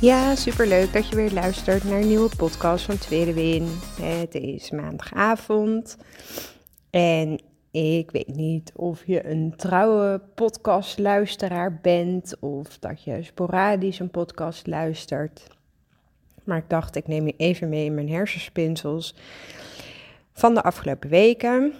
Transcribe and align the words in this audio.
Ja, 0.00 0.34
superleuk 0.34 0.92
dat 0.92 1.08
je 1.08 1.16
weer 1.16 1.32
luistert 1.32 1.84
naar 1.84 2.00
een 2.00 2.06
nieuwe 2.06 2.36
podcast 2.36 2.84
van 2.84 2.98
Tweede 2.98 3.32
Win. 3.32 3.66
Het 4.00 4.34
is 4.34 4.70
maandagavond 4.70 5.96
en 6.90 7.42
ik 7.70 8.10
weet 8.10 8.34
niet 8.34 8.72
of 8.74 9.06
je 9.06 9.26
een 9.26 9.54
trouwe 9.56 10.20
podcastluisteraar 10.34 11.78
bent 11.82 12.36
of 12.38 12.78
dat 12.78 13.04
je 13.04 13.22
sporadisch 13.22 13.98
een 13.98 14.10
podcast 14.10 14.66
luistert. 14.66 15.46
Maar 16.44 16.58
ik 16.58 16.68
dacht, 16.68 16.96
ik 16.96 17.06
neem 17.06 17.26
je 17.26 17.34
even 17.36 17.68
mee 17.68 17.84
in 17.84 17.94
mijn 17.94 18.10
hersenspinsels 18.10 19.14
van 20.32 20.54
de 20.54 20.62
afgelopen 20.62 21.08
weken. 21.10 21.72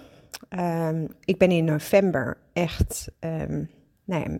Um, 0.58 1.08
ik 1.24 1.38
ben 1.38 1.50
in 1.50 1.64
november 1.64 2.36
echt 2.52 3.10
um, 3.20 3.70
nou 4.04 4.30
ja, 4.30 4.38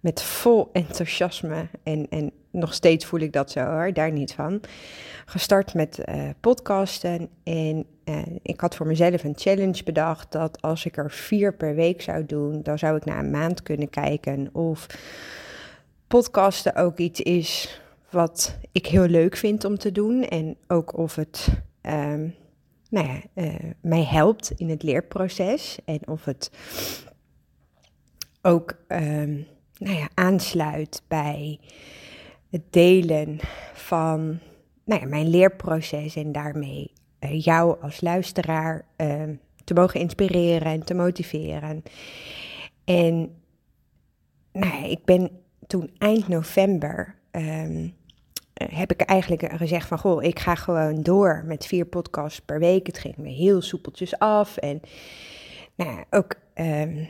met 0.00 0.22
vol 0.22 0.70
enthousiasme 0.72 1.68
en, 1.82 2.06
en 2.10 2.32
nog 2.50 2.74
steeds 2.74 3.04
voel 3.04 3.20
ik 3.20 3.32
dat 3.32 3.50
zo 3.50 3.60
hoor, 3.60 3.92
daar 3.92 4.12
niet 4.12 4.32
van. 4.32 4.60
Gestart 5.26 5.74
met 5.74 6.00
uh, 6.08 6.28
podcasten 6.40 7.28
en 7.42 7.86
uh, 8.04 8.22
ik 8.42 8.60
had 8.60 8.76
voor 8.76 8.86
mezelf 8.86 9.24
een 9.24 9.36
challenge 9.36 9.82
bedacht 9.82 10.32
dat 10.32 10.62
als 10.62 10.84
ik 10.84 10.96
er 10.96 11.10
vier 11.10 11.54
per 11.54 11.74
week 11.74 12.02
zou 12.02 12.26
doen, 12.26 12.62
dan 12.62 12.78
zou 12.78 12.96
ik 12.96 13.04
na 13.04 13.18
een 13.18 13.30
maand 13.30 13.62
kunnen 13.62 13.90
kijken 13.90 14.54
of 14.54 14.86
podcasten 16.06 16.74
ook 16.74 16.98
iets 16.98 17.20
is 17.20 17.80
wat 18.10 18.58
ik 18.72 18.86
heel 18.86 19.06
leuk 19.06 19.36
vind 19.36 19.64
om 19.64 19.78
te 19.78 19.92
doen 19.92 20.22
en 20.24 20.56
ook 20.66 20.96
of 20.96 21.14
het 21.14 21.48
um, 21.82 22.34
nou 22.90 23.06
ja, 23.06 23.20
uh, 23.34 23.54
mij 23.80 24.04
helpt 24.04 24.50
in 24.50 24.68
het 24.68 24.82
leerproces 24.82 25.78
en 25.84 26.08
of 26.08 26.24
het 26.24 26.50
ook 28.42 28.76
um, 28.88 29.46
nou 29.78 29.96
ja, 29.96 30.08
aansluit 30.14 31.02
bij 31.08 31.60
het 32.50 32.62
delen 32.70 33.38
van 33.72 34.38
nou 34.84 35.00
ja, 35.00 35.06
mijn 35.06 35.28
leerproces 35.28 36.16
en 36.16 36.32
daarmee 36.32 36.92
uh, 37.20 37.40
jou 37.40 37.82
als 37.82 38.00
luisteraar 38.00 38.84
uh, 38.96 39.22
te 39.64 39.74
mogen 39.74 40.00
inspireren 40.00 40.72
en 40.72 40.84
te 40.84 40.94
motiveren. 40.94 41.82
En 42.84 43.34
nou 44.52 44.72
ja, 44.72 44.84
ik 44.84 45.04
ben 45.04 45.30
toen 45.66 45.90
eind 45.98 46.28
november 46.28 47.14
um, 47.30 47.94
heb 48.54 48.92
ik 48.92 49.00
eigenlijk 49.00 49.52
gezegd 49.52 49.88
van 49.88 49.98
goh, 49.98 50.22
ik 50.22 50.38
ga 50.38 50.54
gewoon 50.54 51.02
door 51.02 51.42
met 51.46 51.66
vier 51.66 51.84
podcasts 51.84 52.40
per 52.40 52.58
week. 52.58 52.86
Het 52.86 52.98
ging 52.98 53.16
me 53.16 53.28
heel 53.28 53.62
soepeltjes 53.62 54.18
af 54.18 54.56
en 54.56 54.80
nou 55.74 55.90
ja, 55.90 56.04
ook 56.10 56.34
uh, 56.54 57.06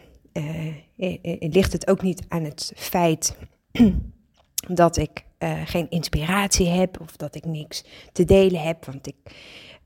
ligt 1.39 1.73
het 1.73 1.89
ook 1.89 2.03
niet 2.03 2.23
aan 2.29 2.45
het 2.45 2.73
feit 2.77 3.37
dat 4.69 4.97
ik 4.97 5.25
geen 5.65 5.91
inspiratie 5.91 6.69
heb 6.69 7.01
of 7.01 7.17
dat 7.17 7.35
ik 7.35 7.45
niks 7.45 7.85
te 8.13 8.25
delen 8.25 8.63
heb. 8.63 8.85
Want 8.85 9.07
ik 9.07 9.17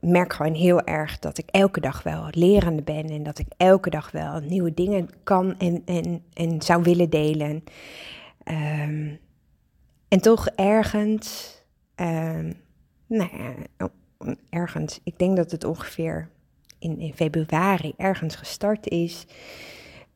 merk 0.03 0.33
gewoon 0.33 0.53
heel 0.53 0.81
erg 0.81 1.19
dat 1.19 1.37
ik 1.37 1.49
elke 1.49 1.79
dag 1.79 2.03
wel 2.03 2.27
lerende 2.31 2.81
ben 2.81 3.09
en 3.09 3.23
dat 3.23 3.39
ik 3.39 3.47
elke 3.57 3.89
dag 3.89 4.11
wel 4.11 4.39
nieuwe 4.39 4.73
dingen 4.73 5.09
kan 5.23 5.57
en, 5.57 5.81
en, 5.85 6.23
en 6.33 6.61
zou 6.61 6.83
willen 6.83 7.09
delen. 7.09 7.63
Um, 8.45 9.19
en 10.07 10.21
toch 10.21 10.47
ergens, 10.47 11.57
um, 11.95 12.53
nou 13.07 13.29
ja, 13.37 13.89
ergens, 14.49 14.99
ik 15.03 15.19
denk 15.19 15.37
dat 15.37 15.51
het 15.51 15.63
ongeveer 15.63 16.29
in 16.79 17.13
februari 17.15 17.93
ergens 17.97 18.35
gestart 18.35 18.87
is. 18.87 19.25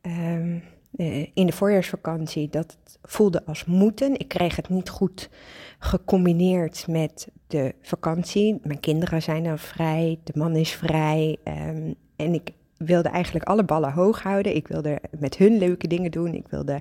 Um, 0.02 0.62
uh, 0.96 1.26
in 1.34 1.46
de 1.46 1.52
voorjaarsvakantie 1.52 2.48
dat 2.48 2.78
voelde 3.02 3.44
als 3.46 3.64
moeten. 3.64 4.18
Ik 4.18 4.28
kreeg 4.28 4.56
het 4.56 4.68
niet 4.68 4.88
goed 4.88 5.30
gecombineerd 5.78 6.86
met 6.88 7.28
de 7.46 7.74
vakantie. 7.82 8.60
Mijn 8.62 8.80
kinderen 8.80 9.22
zijn 9.22 9.44
dan 9.44 9.58
vrij, 9.58 10.18
de 10.24 10.32
man 10.34 10.56
is 10.56 10.72
vrij. 10.72 11.36
Um, 11.44 11.94
en 12.16 12.34
ik 12.34 12.50
wilde 12.76 13.08
eigenlijk 13.08 13.44
alle 13.44 13.64
ballen 13.64 13.92
hoog 13.92 14.22
houden. 14.22 14.56
Ik 14.56 14.68
wilde 14.68 15.00
met 15.18 15.36
hun 15.36 15.58
leuke 15.58 15.86
dingen 15.86 16.10
doen. 16.10 16.34
Ik 16.34 16.48
wilde 16.48 16.80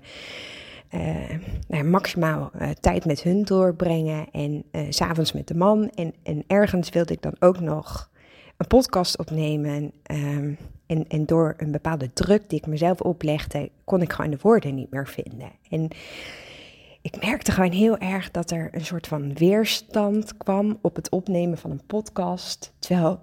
uh, 0.91 1.39
nou, 1.67 1.83
maximaal 1.83 2.51
uh, 2.55 2.69
tijd 2.69 3.05
met 3.05 3.21
hun 3.21 3.43
doorbrengen. 3.43 4.31
En 4.31 4.63
uh, 4.71 4.81
s'avonds 4.89 5.33
met 5.33 5.47
de 5.47 5.55
man. 5.55 5.89
En, 5.89 6.13
en 6.23 6.43
ergens 6.47 6.89
wilde 6.89 7.13
ik 7.13 7.21
dan 7.21 7.35
ook 7.39 7.59
nog 7.59 8.09
een 8.57 8.67
podcast 8.67 9.17
opnemen. 9.17 9.91
Um, 10.11 10.57
en, 10.87 11.25
door 11.25 11.53
een 11.57 11.71
bepaalde 11.71 12.13
druk 12.13 12.49
die 12.49 12.59
ik 12.59 12.65
mezelf 12.65 13.01
oplegde, 13.01 13.69
kon 13.83 14.01
ik 14.01 14.13
gewoon 14.13 14.31
de 14.31 14.37
woorden 14.41 14.75
niet 14.75 14.91
meer 14.91 15.07
vinden. 15.07 15.51
En 15.69 15.87
ik 17.01 17.21
merkte 17.21 17.51
gewoon 17.51 17.71
heel 17.71 17.97
erg 17.97 18.31
dat 18.31 18.51
er 18.51 18.69
een 18.71 18.85
soort 18.85 19.07
van 19.07 19.33
weerstand 19.33 20.37
kwam 20.37 20.79
op 20.81 20.95
het 20.95 21.09
opnemen 21.09 21.57
van 21.57 21.71
een 21.71 21.85
podcast. 21.85 22.73
Terwijl 22.79 23.19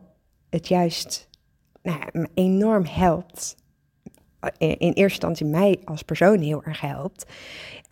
het 0.50 0.68
juist 0.68 1.28
nou, 1.82 1.98
me 2.12 2.28
enorm 2.34 2.84
helpt. 2.84 3.56
In 4.58 4.76
eerste 4.78 5.02
instantie 5.02 5.46
mij 5.46 5.80
als 5.84 6.02
persoon 6.02 6.38
heel 6.38 6.64
erg 6.64 6.80
helpt. 6.80 7.26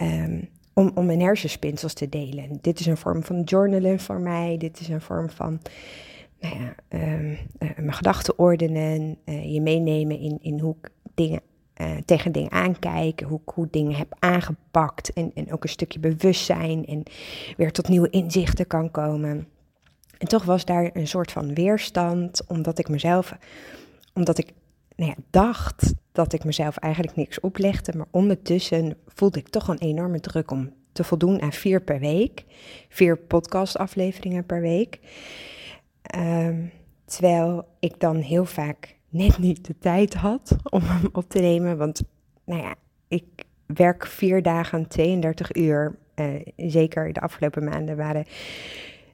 Um, 0.02 0.48
om, 0.74 0.90
om 0.94 1.06
mijn 1.06 1.20
hersenspinsels 1.20 1.94
te 1.94 2.08
delen. 2.08 2.58
Dit 2.60 2.80
is 2.80 2.86
een 2.86 2.96
vorm 2.96 3.24
van 3.24 3.42
journalen 3.42 4.00
voor 4.00 4.20
mij. 4.20 4.56
Dit 4.58 4.80
is 4.80 4.88
een 4.88 5.00
vorm 5.00 5.30
van 5.30 5.60
nou 6.42 6.56
uh, 6.90 7.30
uh, 7.30 7.36
mijn 7.58 7.92
gedachten 7.92 8.38
ordenen, 8.38 9.16
uh, 9.24 9.52
je 9.52 9.60
meenemen 9.60 10.18
in, 10.18 10.38
in 10.40 10.58
hoe 10.58 10.76
ik 10.80 10.90
dingen, 11.14 11.40
eh, 11.72 11.96
tegen 12.04 12.32
dingen 12.32 12.50
aankijk, 12.50 13.20
hoe 13.20 13.40
ik 13.44 13.52
hoe 13.54 13.68
dingen 13.70 13.94
heb 13.94 14.16
aangepakt 14.18 15.12
en, 15.12 15.30
en 15.34 15.52
ook 15.52 15.62
een 15.62 15.68
stukje 15.68 15.98
bewustzijn 15.98 16.86
en 16.86 17.02
weer 17.56 17.72
tot 17.72 17.88
nieuwe 17.88 18.10
inzichten 18.10 18.66
kan 18.66 18.90
komen. 18.90 19.48
En 20.18 20.28
toch 20.28 20.44
was 20.44 20.64
daar 20.64 20.90
een 20.92 21.06
soort 21.08 21.32
van 21.32 21.54
weerstand, 21.54 22.46
omdat 22.46 22.78
ik 22.78 22.88
mezelf, 22.88 23.36
omdat 24.14 24.38
ik 24.38 24.52
nou 24.96 25.10
ja, 25.10 25.22
dacht 25.30 25.92
dat 26.12 26.32
ik 26.32 26.44
mezelf 26.44 26.76
eigenlijk 26.76 27.16
niks 27.16 27.40
oplegde, 27.40 27.96
maar 27.96 28.06
ondertussen 28.10 28.96
voelde 29.06 29.38
ik 29.38 29.48
toch 29.48 29.68
een 29.68 29.78
enorme 29.78 30.20
druk 30.20 30.50
om 30.50 30.72
te 30.92 31.04
voldoen 31.04 31.42
aan 31.42 31.52
vier 31.52 31.82
per 31.82 31.98
week, 31.98 32.44
vier 32.88 33.16
podcastafleveringen 33.16 34.46
per 34.46 34.60
week. 34.60 35.00
Um, 36.16 36.70
terwijl 37.04 37.68
ik 37.78 38.00
dan 38.00 38.16
heel 38.16 38.44
vaak 38.44 38.96
net 39.08 39.38
niet 39.38 39.66
de 39.66 39.78
tijd 39.78 40.14
had 40.14 40.56
om 40.70 40.80
hem 40.82 41.08
op 41.12 41.28
te 41.28 41.38
nemen. 41.38 41.76
Want, 41.76 42.02
nou 42.44 42.62
ja, 42.62 42.74
ik 43.08 43.24
werk 43.66 44.06
vier 44.06 44.42
dagen, 44.42 44.88
32 44.88 45.54
uur. 45.54 45.96
Uh, 46.14 46.26
zeker 46.56 47.12
de 47.12 47.20
afgelopen 47.20 47.64
maanden 47.64 47.96
waren 47.96 48.24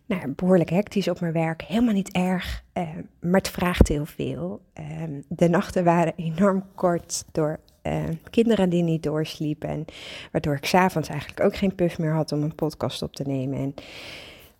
nou, 0.09 0.28
behoorlijk 0.28 0.71
hectisch 0.71 1.09
op 1.09 1.21
mijn 1.21 1.32
werk. 1.32 1.62
Helemaal 1.62 1.95
niet 1.95 2.12
erg, 2.12 2.65
uh, 2.74 2.89
maar 3.21 3.41
het 3.41 3.48
vraagt 3.48 3.89
heel 3.89 4.07
veel. 4.07 4.60
Uh, 4.80 5.21
de 5.28 5.48
nachten 5.48 5.84
waren 5.84 6.12
enorm 6.16 6.65
kort 6.74 7.24
door 7.33 7.60
uh, 7.83 8.04
kinderen 8.30 8.71
die 8.71 8.83
niet 8.83 9.03
doorsliepen. 9.03 9.84
Waardoor 10.33 10.54
ik 10.54 10.65
s'avonds 10.65 11.09
eigenlijk 11.09 11.41
ook 11.41 11.57
geen 11.57 11.74
puff 11.74 11.98
meer 11.98 12.12
had 12.12 12.33
om 12.33 12.42
een 12.42 12.54
podcast 12.54 13.03
op 13.03 13.15
te 13.15 13.22
nemen. 13.27 13.59
En 13.59 13.74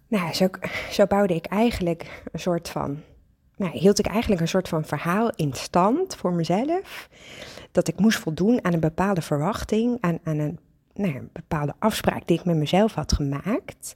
nou, 0.09 0.33
zo, 0.33 0.49
zo 0.91 1.07
bouwde 1.07 1.35
ik 1.35 1.47
eigenlijk 1.47 2.23
een 2.33 2.41
soort 2.41 2.69
van. 2.69 3.03
Nou, 3.57 3.79
hield 3.79 3.99
ik 3.99 4.07
eigenlijk 4.07 4.41
een 4.41 4.49
soort 4.49 4.69
van 4.69 4.85
verhaal 4.85 5.31
in 5.35 5.53
stand 5.53 6.17
voor 6.17 6.33
mezelf. 6.33 7.09
Dat 7.73 7.89
ik 7.89 8.01
moest 8.01 8.19
voldoen 8.19 8.65
aan 8.65 8.73
een 8.73 8.81
bepaalde 8.81 9.23
verwachting, 9.23 9.99
aan, 10.01 10.19
een 10.23 10.59
nou 10.95 11.13
ja, 11.13 11.21
bepaalde 11.33 11.75
afspraak 11.79 12.27
die 12.27 12.39
ik 12.39 12.45
met 12.45 12.57
mezelf 12.57 12.95
had 12.95 13.13
gemaakt. 13.13 13.95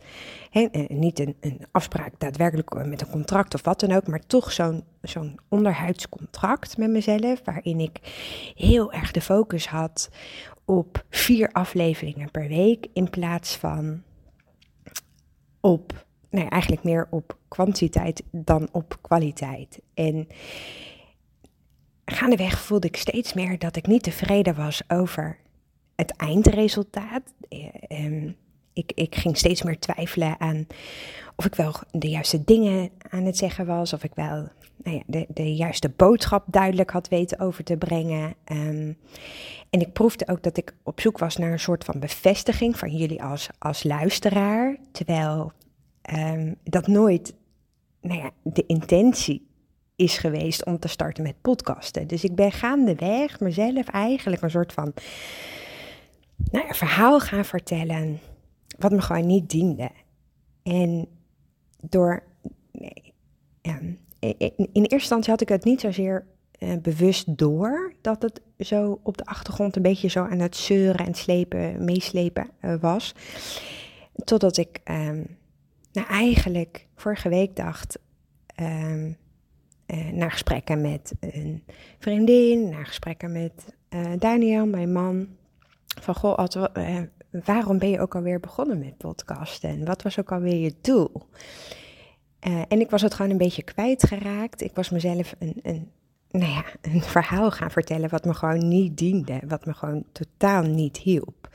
He, 0.50 0.68
niet 0.88 1.18
een, 1.18 1.36
een, 1.40 1.66
afspraak 1.70 2.12
daadwerkelijk 2.18 2.86
met 2.86 3.00
een 3.00 3.10
contract 3.10 3.54
of 3.54 3.64
wat 3.64 3.80
dan 3.80 3.92
ook, 3.92 4.06
maar 4.06 4.26
toch 4.26 4.52
zo'n 4.52 4.84
zo'n 5.02 5.38
onderhuidscontract 5.48 6.76
met 6.76 6.90
mezelf, 6.90 7.40
waarin 7.44 7.80
ik 7.80 7.98
heel 8.54 8.92
erg 8.92 9.10
de 9.10 9.20
focus 9.20 9.66
had 9.66 10.08
op 10.64 11.04
vier 11.10 11.52
afleveringen 11.52 12.30
per 12.30 12.48
week 12.48 12.86
in 12.92 13.10
plaats 13.10 13.56
van 13.56 14.02
op, 15.62 16.06
nou 16.30 16.48
eigenlijk 16.48 16.82
meer 16.82 17.06
op 17.10 17.36
kwantiteit 17.48 18.22
dan 18.30 18.68
op 18.72 18.98
kwaliteit. 19.00 19.80
En 19.94 20.28
gaandeweg 22.04 22.58
voelde 22.58 22.86
ik 22.86 22.96
steeds 22.96 23.32
meer 23.32 23.58
dat 23.58 23.76
ik 23.76 23.86
niet 23.86 24.02
tevreden 24.02 24.54
was 24.54 24.82
over 24.88 25.38
het 25.94 26.16
eindresultaat. 26.16 27.22
Uh, 27.48 28.30
ik, 28.72 28.92
ik 28.94 29.14
ging 29.14 29.36
steeds 29.36 29.62
meer 29.62 29.78
twijfelen 29.78 30.40
aan 30.40 30.66
of 31.36 31.44
ik 31.44 31.54
wel 31.54 31.74
de 31.90 32.08
juiste 32.08 32.44
dingen 32.44 32.90
aan 33.10 33.24
het 33.24 33.36
zeggen 33.36 33.66
was, 33.66 33.92
of 33.92 34.04
ik 34.04 34.14
wel 34.14 34.48
nou 34.82 34.96
ja, 34.96 35.02
de, 35.06 35.26
de 35.28 35.54
juiste 35.54 35.88
boodschap 35.96 36.44
duidelijk 36.46 36.90
had 36.90 37.08
weten 37.08 37.38
over 37.38 37.64
te 37.64 37.76
brengen. 37.76 38.34
Um, 38.52 38.98
en 39.70 39.80
ik 39.80 39.92
proefde 39.92 40.28
ook 40.28 40.42
dat 40.42 40.56
ik 40.56 40.74
op 40.82 41.00
zoek 41.00 41.18
was 41.18 41.36
naar 41.36 41.52
een 41.52 41.60
soort 41.60 41.84
van 41.84 42.00
bevestiging 42.00 42.78
van 42.78 42.96
jullie 42.96 43.22
als, 43.22 43.48
als 43.58 43.82
luisteraar, 43.82 44.76
terwijl 44.92 45.52
um, 46.12 46.56
dat 46.64 46.86
nooit 46.86 47.34
nou 48.00 48.20
ja, 48.20 48.30
de 48.42 48.66
intentie 48.66 49.46
is 49.96 50.18
geweest 50.18 50.64
om 50.64 50.78
te 50.78 50.88
starten 50.88 51.22
met 51.22 51.40
podcasten. 51.40 52.06
Dus 52.06 52.24
ik 52.24 52.34
ben 52.34 52.52
gaandeweg 52.52 53.40
mezelf 53.40 53.88
eigenlijk 53.88 54.42
een 54.42 54.50
soort 54.50 54.72
van 54.72 54.92
nou 56.50 56.66
ja, 56.66 56.72
verhaal 56.72 57.20
gaan 57.20 57.44
vertellen 57.44 58.20
wat 58.78 58.92
me 58.92 59.00
gewoon 59.00 59.26
niet 59.26 59.50
diende. 59.50 59.90
En 60.62 61.06
door. 61.80 62.22
Nee, 62.72 63.12
ja, 63.62 63.78
in 64.22 64.66
eerste 64.72 64.88
instantie 64.88 65.30
had 65.30 65.40
ik 65.40 65.48
het 65.48 65.64
niet 65.64 65.80
zozeer 65.80 66.26
uh, 66.58 66.72
bewust 66.82 67.38
door 67.38 67.94
dat 68.00 68.22
het 68.22 68.40
zo 68.58 69.00
op 69.02 69.16
de 69.16 69.24
achtergrond 69.24 69.76
een 69.76 69.82
beetje 69.82 70.08
zo 70.08 70.24
aan 70.24 70.38
het 70.38 70.56
zeuren 70.56 71.06
en 71.06 71.14
slepen, 71.14 71.84
meeslepen 71.84 72.50
was. 72.80 73.14
Totdat 74.24 74.56
ik 74.56 74.80
um, 74.84 75.36
nou 75.92 76.06
eigenlijk 76.08 76.86
vorige 76.96 77.28
week 77.28 77.56
dacht. 77.56 77.98
Um, 78.60 79.16
naar 80.12 80.30
gesprekken 80.30 80.80
met 80.80 81.12
een 81.20 81.64
vriendin, 81.98 82.68
naar 82.68 82.86
gesprekken 82.86 83.32
met 83.32 83.74
Daniel, 84.18 84.66
mijn 84.66 84.92
man. 84.92 85.28
Van 86.00 86.14
goh, 86.14 86.46
waarom 87.44 87.78
ben 87.78 87.90
je 87.90 88.00
ook 88.00 88.14
alweer 88.14 88.40
begonnen 88.40 88.78
met 88.78 88.96
podcasten? 88.96 89.70
En 89.70 89.84
wat 89.84 90.02
was 90.02 90.18
ook 90.18 90.32
alweer 90.32 90.56
je 90.56 90.74
doel? 90.80 91.10
Uh, 92.46 92.62
en 92.68 92.80
ik 92.80 92.90
was 92.90 93.02
het 93.02 93.14
gewoon 93.14 93.30
een 93.30 93.38
beetje 93.38 93.62
kwijtgeraakt. 93.62 94.62
Ik 94.62 94.74
was 94.74 94.90
mezelf 94.90 95.34
een, 95.38 95.60
een, 95.62 95.90
nou 96.30 96.52
ja, 96.52 96.64
een 96.80 97.02
verhaal 97.16 97.50
gaan 97.50 97.70
vertellen 97.70 98.10
wat 98.10 98.24
me 98.24 98.34
gewoon 98.34 98.68
niet 98.68 98.98
diende. 98.98 99.40
Wat 99.46 99.66
me 99.66 99.74
gewoon 99.74 100.04
totaal 100.12 100.62
niet 100.62 100.96
hielp. 100.96 101.48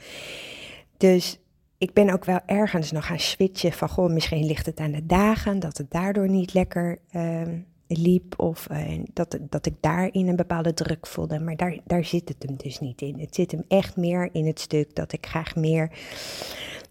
Dus 0.98 1.40
ik 1.78 1.94
ben 1.94 2.10
ook 2.10 2.26
wel 2.26 2.40
ergens 2.46 2.92
nog 2.92 3.06
gaan 3.06 3.20
switchen 3.20 3.72
van, 3.72 3.90
goh, 3.90 4.12
misschien 4.12 4.46
ligt 4.46 4.66
het 4.66 4.80
aan 4.80 4.92
de 4.92 5.06
dagen, 5.06 5.60
dat 5.60 5.78
het 5.78 5.92
daardoor 5.92 6.30
niet 6.30 6.54
lekker 6.54 6.98
uh, 7.12 7.42
liep 7.88 8.40
of 8.40 8.68
uh, 8.72 9.04
dat, 9.14 9.38
dat 9.42 9.66
ik 9.66 9.74
daarin 9.80 10.28
een 10.28 10.36
bepaalde 10.36 10.74
druk 10.74 11.08
voelde. 11.08 11.40
Maar 11.40 11.56
daar, 11.56 11.78
daar 11.86 12.06
zit 12.06 12.30
het 12.30 12.44
hem 12.44 12.56
dus 12.58 12.80
niet 12.80 13.02
in. 13.02 13.20
Het 13.20 13.36
zit 13.36 13.52
hem 13.52 13.64
echt 13.68 13.96
meer 13.96 14.30
in 14.32 14.46
het 14.46 14.60
stuk 14.60 14.96
dat 14.96 15.12
ik 15.12 15.26
graag 15.26 15.56
meer 15.56 15.92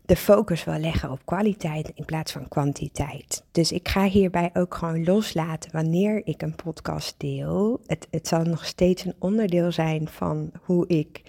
de 0.06 0.16
focus 0.16 0.64
wil 0.64 0.78
leggen 0.78 1.10
op 1.10 1.20
kwaliteit 1.24 1.92
in 1.94 2.04
plaats 2.04 2.32
van 2.32 2.48
kwantiteit. 2.48 3.44
Dus 3.52 3.72
ik 3.72 3.88
ga 3.88 4.04
hierbij 4.04 4.50
ook 4.52 4.74
gewoon 4.74 5.04
loslaten 5.04 5.72
wanneer 5.72 6.26
ik 6.26 6.42
een 6.42 6.54
podcast 6.54 7.14
deel. 7.18 7.80
Het, 7.86 8.06
het 8.10 8.28
zal 8.28 8.42
nog 8.42 8.64
steeds 8.64 9.04
een 9.04 9.14
onderdeel 9.18 9.72
zijn 9.72 10.08
van 10.08 10.50
hoe 10.62 10.86
ik 10.86 11.22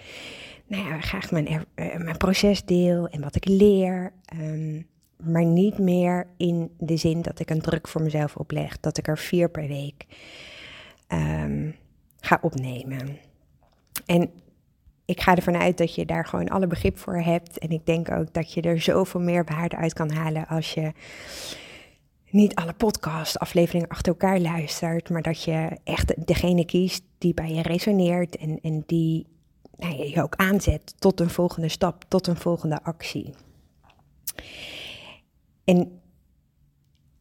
nou 0.66 0.88
ja, 0.88 1.00
graag 1.00 1.30
mijn, 1.30 1.48
uh, 1.48 1.96
mijn 1.96 2.16
proces 2.16 2.64
deel 2.64 3.08
en 3.08 3.20
wat 3.20 3.36
ik 3.36 3.48
leer. 3.48 4.12
Um, 4.40 4.86
maar 5.16 5.44
niet 5.44 5.78
meer 5.78 6.26
in 6.36 6.70
de 6.78 6.96
zin 6.96 7.22
dat 7.22 7.40
ik 7.40 7.50
een 7.50 7.60
druk 7.60 7.88
voor 7.88 8.02
mezelf 8.02 8.36
opleg, 8.36 8.80
dat 8.80 8.98
ik 8.98 9.08
er 9.08 9.18
vier 9.18 9.50
per 9.50 9.66
week 9.66 10.06
um, 11.08 11.74
ga 12.20 12.38
opnemen. 12.42 13.18
En 14.06 14.30
ik 15.08 15.20
ga 15.20 15.36
ervan 15.36 15.56
uit 15.56 15.78
dat 15.78 15.94
je 15.94 16.06
daar 16.06 16.26
gewoon 16.26 16.48
alle 16.48 16.66
begrip 16.66 16.98
voor 16.98 17.16
hebt. 17.16 17.58
En 17.58 17.70
ik 17.70 17.86
denk 17.86 18.10
ook 18.10 18.32
dat 18.32 18.52
je 18.52 18.60
er 18.60 18.80
zoveel 18.80 19.20
meer 19.20 19.44
waarde 19.44 19.76
uit 19.76 19.92
kan 19.92 20.10
halen 20.10 20.46
als 20.46 20.74
je 20.74 20.92
niet 22.30 22.54
alle 22.54 22.72
podcast-afleveringen 22.72 23.88
achter 23.88 24.12
elkaar 24.12 24.40
luistert, 24.40 25.10
maar 25.10 25.22
dat 25.22 25.42
je 25.42 25.78
echt 25.84 26.26
degene 26.26 26.64
kiest 26.64 27.02
die 27.18 27.34
bij 27.34 27.54
je 27.54 27.62
resoneert 27.62 28.36
en, 28.36 28.58
en 28.62 28.82
die 28.86 29.26
nou, 29.76 30.06
je 30.06 30.22
ook 30.22 30.36
aanzet 30.36 30.94
tot 30.98 31.20
een 31.20 31.30
volgende 31.30 31.68
stap, 31.68 32.04
tot 32.08 32.26
een 32.26 32.36
volgende 32.36 32.82
actie. 32.82 33.34
En 35.64 36.00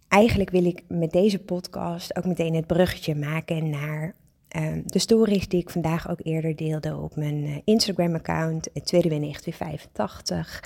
eigenlijk 0.08 0.50
wil 0.50 0.66
ik 0.66 0.84
met 0.88 1.12
deze 1.12 1.40
podcast 1.40 2.18
ook 2.18 2.26
meteen 2.26 2.56
het 2.56 2.68
bruggetje 2.68 3.16
maken 3.16 3.70
naar 3.70 4.16
um, 4.56 4.82
de 4.86 5.00
stories 5.00 5.48
die 5.48 5.62
ik 5.62 5.70
vandaag 5.70 6.10
ook 6.10 6.20
eerder 6.24 6.56
deelde 6.56 6.98
op 6.98 7.16
mijn 7.16 7.44
uh, 7.44 7.58
Instagram-account, 7.64 8.70
het 8.74 8.86
tweede 8.86 9.10
1985. 9.10 10.64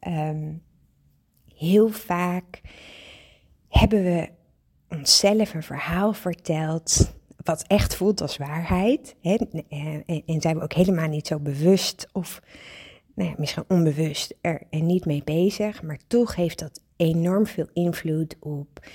Um, 0.00 0.62
heel 1.54 1.88
vaak 1.88 2.60
hebben 3.68 4.02
we 4.02 4.28
onszelf 4.88 5.54
een 5.54 5.62
verhaal 5.62 6.12
verteld 6.12 7.14
wat 7.44 7.64
echt 7.66 7.96
voelt 7.96 8.20
als 8.20 8.36
waarheid. 8.36 9.16
Hè? 9.20 9.36
En, 9.68 10.04
en, 10.26 10.40
zijn 10.40 10.56
we 10.56 10.62
ook 10.62 10.72
helemaal 10.72 11.08
niet 11.08 11.26
zo 11.26 11.38
bewust 11.38 12.08
of 12.12 12.42
nou 13.14 13.30
ja, 13.30 13.34
misschien 13.38 13.64
onbewust 13.68 14.34
er, 14.40 14.62
er 14.70 14.82
niet 14.82 15.04
mee 15.04 15.22
bezig. 15.24 15.82
Maar 15.82 15.98
toch 16.06 16.34
heeft 16.34 16.58
dat 16.58 16.80
enorm 16.96 17.46
veel 17.46 17.68
invloed 17.72 18.36
op 18.40 18.86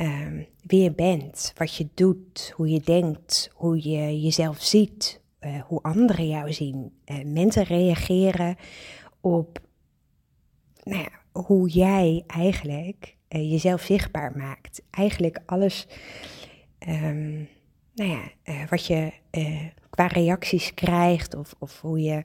um, 0.00 0.46
wie 0.62 0.82
je 0.82 0.92
bent, 0.92 1.52
wat 1.56 1.74
je 1.74 1.88
doet, 1.94 2.52
hoe 2.56 2.68
je 2.68 2.80
denkt, 2.80 3.50
hoe 3.54 3.88
je 3.88 4.20
jezelf 4.20 4.62
ziet, 4.62 5.20
uh, 5.40 5.60
hoe 5.60 5.82
anderen 5.82 6.28
jou 6.28 6.52
zien. 6.52 6.92
Uh, 7.06 7.24
mensen 7.24 7.62
reageren 7.62 8.56
op 9.20 9.60
nou 10.84 11.02
ja, 11.02 11.40
hoe 11.40 11.68
jij 11.68 12.24
eigenlijk 12.26 13.16
uh, 13.28 13.50
jezelf 13.50 13.82
zichtbaar 13.82 14.36
maakt. 14.36 14.82
Eigenlijk 14.90 15.42
alles 15.46 15.86
um, 16.88 17.48
nou 17.94 18.10
ja, 18.10 18.30
wat 18.68 18.86
je 18.86 19.12
qua 19.90 20.06
reacties 20.06 20.74
krijgt 20.74 21.34
of, 21.34 21.54
of 21.58 21.80
hoe 21.80 22.00
je 22.00 22.24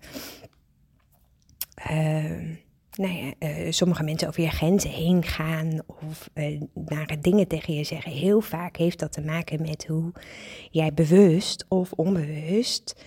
ehm, 1.75 2.54
nou 2.98 3.14
ja, 3.14 3.34
uh, 3.40 3.72
sommige 3.72 4.04
mensen 4.04 4.28
over 4.28 4.44
je 4.44 4.50
grenzen 4.50 4.90
heen 4.90 5.24
gaan 5.24 5.82
of 5.88 6.30
uh, 6.34 6.62
nare 6.74 7.20
dingen 7.20 7.48
tegen 7.48 7.74
je 7.74 7.84
zeggen. 7.84 8.12
Heel 8.12 8.42
vaak 8.42 8.78
heeft 8.78 9.00
dat 9.00 9.12
te 9.12 9.22
maken 9.22 9.62
met 9.62 9.86
hoe 9.88 10.12
jij 10.72 10.94
bewust 10.94 11.66
of 11.68 11.92
onbewust 11.92 13.04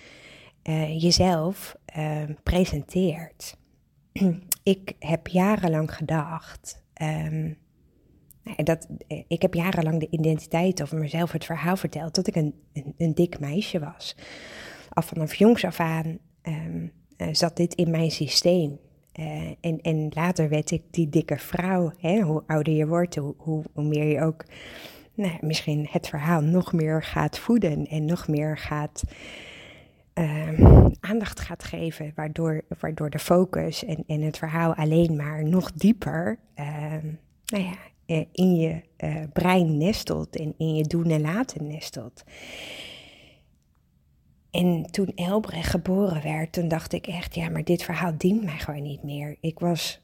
uh, 0.63 1.01
jezelf 1.01 1.75
presenteert. 2.43 3.57
ik 4.63 4.93
heb 4.99 5.27
jarenlang 5.27 5.95
gedacht. 5.95 6.83
Um, 7.01 7.57
dat, 8.55 8.87
ik 9.27 9.41
heb 9.41 9.53
jarenlang 9.53 9.99
de 9.99 10.07
identiteit 10.09 10.81
over 10.81 10.97
mezelf, 10.97 11.31
het 11.31 11.45
verhaal 11.45 11.77
verteld 11.77 12.15
dat 12.15 12.27
ik 12.27 12.35
een, 12.35 12.53
een, 12.97 13.13
dik 13.13 13.39
meisje 13.39 13.79
was. 13.79 14.15
Al 14.89 15.03
vanaf 15.03 15.35
jongs 15.35 15.65
af 15.65 15.79
aan 15.79 16.17
um, 16.43 16.91
zat 17.31 17.55
dit 17.55 17.75
in 17.75 17.91
mijn 17.91 18.11
systeem. 18.11 18.79
Uh, 19.19 19.51
en, 19.61 19.81
en 19.81 20.07
later 20.09 20.49
werd 20.49 20.71
ik 20.71 20.81
die 20.91 21.09
dikke 21.09 21.37
vrouw. 21.37 21.91
Hè? 21.97 22.19
Hoe 22.19 22.43
ouder 22.47 22.73
je 22.73 22.87
wordt, 22.87 23.15
hoe, 23.15 23.63
meer 23.73 24.05
je 24.05 24.21
ook 24.21 24.45
nou, 25.13 25.37
misschien 25.41 25.87
het 25.89 26.07
verhaal 26.07 26.41
nog 26.41 26.73
meer 26.73 27.03
gaat 27.03 27.39
voeden 27.39 27.87
en 27.87 28.05
nog 28.05 28.27
meer 28.27 28.57
gaat 28.57 29.03
uh, 30.13 30.93
aandacht 30.99 31.39
gaat 31.39 31.63
geven, 31.63 32.11
waardoor, 32.15 32.61
waardoor 32.79 33.09
de 33.09 33.19
focus 33.19 33.85
en, 33.85 34.03
en 34.07 34.21
het 34.21 34.37
verhaal 34.37 34.73
alleen 34.75 35.15
maar 35.15 35.43
nog 35.43 35.71
dieper 35.71 36.39
uh, 36.59 36.65
nou 37.45 37.63
ja, 37.63 37.75
eh, 38.05 38.25
in 38.31 38.55
je 38.55 38.81
uh, 39.03 39.23
brein 39.33 39.77
nestelt 39.77 40.35
en 40.35 40.53
in 40.57 40.75
je 40.75 40.83
doen 40.83 41.09
en 41.09 41.21
laten 41.21 41.67
nestelt. 41.67 42.23
En 44.51 44.85
toen 44.91 45.11
Elbrecht 45.15 45.69
geboren 45.69 46.23
werd, 46.23 46.51
toen 46.51 46.67
dacht 46.67 46.93
ik 46.93 47.07
echt, 47.07 47.35
ja, 47.35 47.49
maar 47.49 47.63
dit 47.63 47.83
verhaal 47.83 48.13
dient 48.17 48.43
mij 48.43 48.57
gewoon 48.57 48.83
niet 48.83 49.03
meer. 49.03 49.37
Ik 49.39 49.59
was 49.59 50.01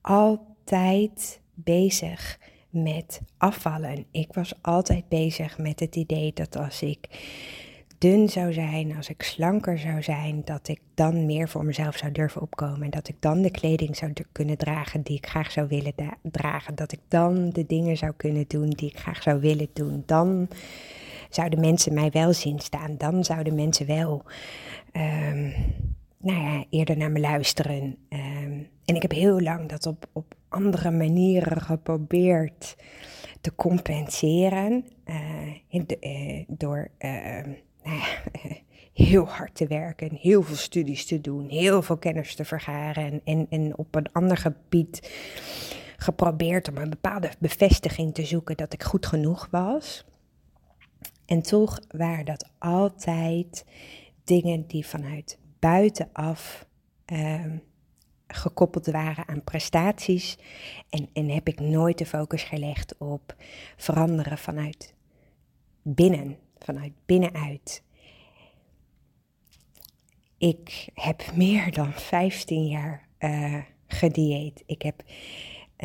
altijd 0.00 1.40
bezig 1.54 2.38
met 2.70 3.20
afvallen. 3.38 4.04
Ik 4.10 4.32
was 4.32 4.54
altijd 4.60 5.08
bezig 5.08 5.58
met 5.58 5.80
het 5.80 5.96
idee 5.96 6.32
dat 6.32 6.56
als 6.56 6.82
ik 6.82 7.08
dun 7.98 8.28
zou 8.28 8.52
zijn, 8.52 8.96
als 8.96 9.08
ik 9.08 9.22
slanker 9.22 9.78
zou 9.78 10.02
zijn, 10.02 10.42
dat 10.44 10.68
ik 10.68 10.80
dan 10.94 11.26
meer 11.26 11.48
voor 11.48 11.64
mezelf 11.64 11.96
zou 11.96 12.12
durven 12.12 12.40
opkomen. 12.40 12.82
En 12.82 12.90
dat 12.90 13.08
ik 13.08 13.16
dan 13.18 13.42
de 13.42 13.50
kleding 13.50 13.96
zou 13.96 14.12
kunnen 14.32 14.56
dragen 14.56 15.02
die 15.02 15.16
ik 15.16 15.26
graag 15.26 15.50
zou 15.50 15.68
willen 15.68 15.94
dragen. 16.22 16.74
Dat 16.74 16.92
ik 16.92 17.00
dan 17.08 17.50
de 17.50 17.66
dingen 17.66 17.96
zou 17.96 18.12
kunnen 18.16 18.44
doen 18.48 18.70
die 18.70 18.88
ik 18.88 18.98
graag 18.98 19.22
zou 19.22 19.40
willen 19.40 19.68
doen. 19.72 20.02
Dan 20.06 20.48
zouden 21.30 21.60
mensen 21.60 21.94
mij 21.94 22.10
wel 22.10 22.32
zien 22.32 22.58
staan. 22.58 22.96
Dan 22.96 23.24
zouden 23.24 23.54
mensen 23.54 23.86
wel 23.86 24.22
um, 24.92 25.54
nou 26.18 26.40
ja, 26.40 26.64
eerder 26.70 26.96
naar 26.96 27.10
me 27.10 27.20
luisteren. 27.20 27.96
Um, 28.08 28.68
en 28.84 28.94
ik 28.94 29.02
heb 29.02 29.12
heel 29.12 29.40
lang 29.40 29.68
dat 29.68 29.86
op, 29.86 30.06
op 30.12 30.34
andere 30.48 30.90
manieren 30.90 31.60
geprobeerd 31.60 32.76
te 33.40 33.54
compenseren. 33.54 34.84
Uh, 35.04 35.84
de, 35.86 35.96
uh, 36.00 36.44
door 36.48 36.90
uh, 36.98 37.10
nou 37.84 37.98
ja, 37.98 38.06
heel 39.06 39.24
hard 39.24 39.54
te 39.54 39.66
werken, 39.66 40.14
heel 40.14 40.42
veel 40.42 40.56
studies 40.56 41.06
te 41.06 41.20
doen, 41.20 41.48
heel 41.48 41.82
veel 41.82 41.96
kennis 41.96 42.34
te 42.34 42.44
vergaren 42.44 43.20
en, 43.24 43.46
en 43.50 43.78
op 43.78 43.94
een 43.94 44.12
ander 44.12 44.36
gebied 44.36 45.10
geprobeerd 45.96 46.68
om 46.68 46.76
een 46.76 46.90
bepaalde 46.90 47.30
bevestiging 47.38 48.14
te 48.14 48.24
zoeken 48.24 48.56
dat 48.56 48.72
ik 48.72 48.82
goed 48.82 49.06
genoeg 49.06 49.48
was. 49.50 50.04
En 51.30 51.42
toch 51.42 51.80
waren 51.88 52.24
dat 52.24 52.50
altijd 52.58 53.64
dingen 54.24 54.66
die 54.66 54.86
vanuit 54.86 55.38
buitenaf 55.58 56.66
uh, 57.12 57.44
gekoppeld 58.26 58.86
waren 58.86 59.28
aan 59.28 59.44
prestaties. 59.44 60.38
En, 60.88 61.08
en 61.12 61.28
heb 61.28 61.48
ik 61.48 61.60
nooit 61.60 61.98
de 61.98 62.06
focus 62.06 62.42
gelegd 62.42 62.98
op 62.98 63.34
veranderen 63.76 64.38
vanuit 64.38 64.94
binnen, 65.82 66.38
vanuit 66.58 66.92
binnenuit. 67.06 67.82
Ik 70.38 70.88
heb 70.94 71.34
meer 71.34 71.72
dan 71.72 71.92
15 71.92 72.66
jaar 72.66 73.08
uh. 73.18 73.62
Ik 74.66 74.82
heb 74.82 75.02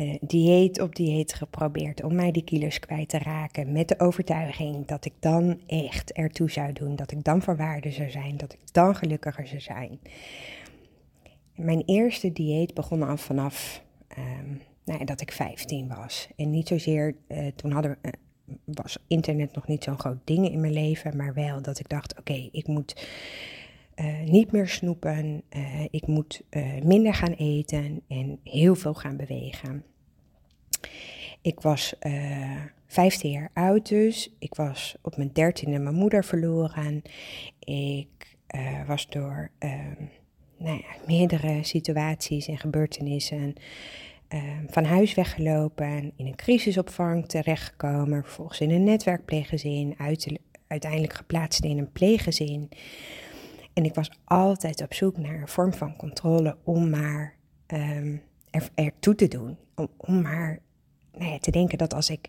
uh, 0.00 0.14
dieet 0.20 0.80
op 0.80 0.94
dieet 0.94 1.34
geprobeerd 1.34 2.02
om 2.02 2.14
mij 2.14 2.30
die 2.30 2.44
kilo's 2.44 2.78
kwijt 2.78 3.08
te 3.08 3.18
raken. 3.18 3.72
Met 3.72 3.88
de 3.88 4.00
overtuiging 4.00 4.86
dat 4.86 5.04
ik 5.04 5.12
dan 5.20 5.60
echt 5.66 6.12
ertoe 6.12 6.50
zou 6.50 6.72
doen. 6.72 6.96
Dat 6.96 7.12
ik 7.12 7.24
dan 7.24 7.42
waarde 7.56 7.90
zou 7.90 8.10
zijn. 8.10 8.36
Dat 8.36 8.52
ik 8.52 8.58
dan 8.72 8.96
gelukkiger 8.96 9.46
zou 9.46 9.60
zijn. 9.60 9.98
Mijn 11.54 11.82
eerste 11.86 12.32
dieet 12.32 12.74
begon 12.74 13.02
al 13.02 13.16
vanaf 13.16 13.82
um, 14.18 14.60
nou 14.84 15.04
dat 15.04 15.20
ik 15.20 15.32
15 15.32 15.88
was. 15.88 16.28
En 16.36 16.50
niet 16.50 16.68
zozeer, 16.68 17.14
uh, 17.28 17.46
toen 17.56 17.70
hadden 17.70 17.98
we, 18.02 18.08
uh, 18.08 18.12
was 18.64 18.98
internet 19.06 19.54
nog 19.54 19.66
niet 19.66 19.84
zo'n 19.84 19.98
groot 19.98 20.20
ding 20.24 20.50
in 20.50 20.60
mijn 20.60 20.72
leven. 20.72 21.16
Maar 21.16 21.34
wel 21.34 21.62
dat 21.62 21.78
ik 21.78 21.88
dacht, 21.88 22.18
oké, 22.18 22.48
ik 22.52 22.66
moet 22.66 23.06
uh, 24.00 24.20
niet 24.20 24.52
meer 24.52 24.68
snoepen. 24.68 25.42
Uh, 25.56 25.84
ik 25.90 26.06
moet 26.06 26.42
uh, 26.50 26.82
minder 26.82 27.14
gaan 27.14 27.32
eten 27.32 28.02
en 28.08 28.38
heel 28.44 28.74
veel 28.74 28.94
gaan 28.94 29.16
bewegen. 29.16 29.84
Ik 31.40 31.60
was 31.60 31.94
15 32.86 33.30
jaar 33.30 33.50
oud 33.54 33.88
dus. 33.88 34.34
Ik 34.38 34.54
was 34.54 34.96
op 35.02 35.16
mijn 35.16 35.30
dertiende 35.32 35.78
mijn 35.78 35.94
moeder 35.94 36.24
verloren. 36.24 37.02
Ik 37.58 38.36
was 38.86 39.08
door 39.08 39.50
nou 40.58 40.76
ja, 40.76 41.06
meerdere 41.06 41.64
situaties 41.64 42.48
en 42.48 42.58
gebeurtenissen 42.58 43.54
van 44.66 44.84
huis 44.84 45.14
weggelopen. 45.14 46.12
In 46.16 46.26
een 46.26 46.36
crisisopvang 46.36 47.28
terechtgekomen. 47.28 48.22
Vervolgens 48.22 48.60
in 48.60 48.70
een 48.70 48.84
netwerkpleeggezin. 48.84 49.94
Uit, 49.98 50.38
uiteindelijk 50.66 51.12
geplaatst 51.12 51.64
in 51.64 51.78
een 51.78 51.92
pleeggezin. 51.92 52.68
En 53.76 53.84
ik 53.84 53.94
was 53.94 54.10
altijd 54.24 54.82
op 54.82 54.94
zoek 54.94 55.16
naar 55.16 55.40
een 55.40 55.48
vorm 55.48 55.74
van 55.74 55.96
controle 55.96 56.56
om 56.64 56.90
maar 56.90 57.34
um, 57.66 58.22
er, 58.50 58.68
ertoe 58.74 59.14
te 59.14 59.28
doen. 59.28 59.56
Om, 59.74 59.88
om 59.96 60.22
maar 60.22 60.58
nou 61.12 61.30
ja, 61.30 61.38
te 61.38 61.50
denken 61.50 61.78
dat 61.78 61.94
als 61.94 62.10
ik 62.10 62.28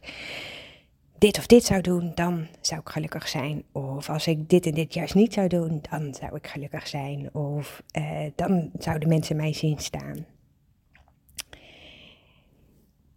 dit 1.18 1.38
of 1.38 1.46
dit 1.46 1.63
zou 1.63 1.82
doen, 1.82 2.12
dan 2.16 2.48
zou 2.62 2.82
ik 2.82 2.89
gelukkig 2.89 3.27
zijn. 3.27 3.63
Of 3.72 4.10
als 4.10 4.27
ik 4.27 4.50
dit 4.50 4.66
en 4.66 4.74
dit 4.74 4.94
juist 4.94 5.16
niet 5.16 5.34
zou 5.34 5.48
doen, 5.48 5.82
dan 5.89 6.13
zou 6.13 6.36
ik 6.36 6.48
gelukkig 6.48 6.88
zijn. 6.88 7.34
Of 7.34 7.84
uh, 7.98 8.20
dan 8.36 8.72
zouden 8.80 9.10
mensen 9.10 9.36
mij 9.36 9.54
zien 9.54 9.80
staan. 9.80 10.25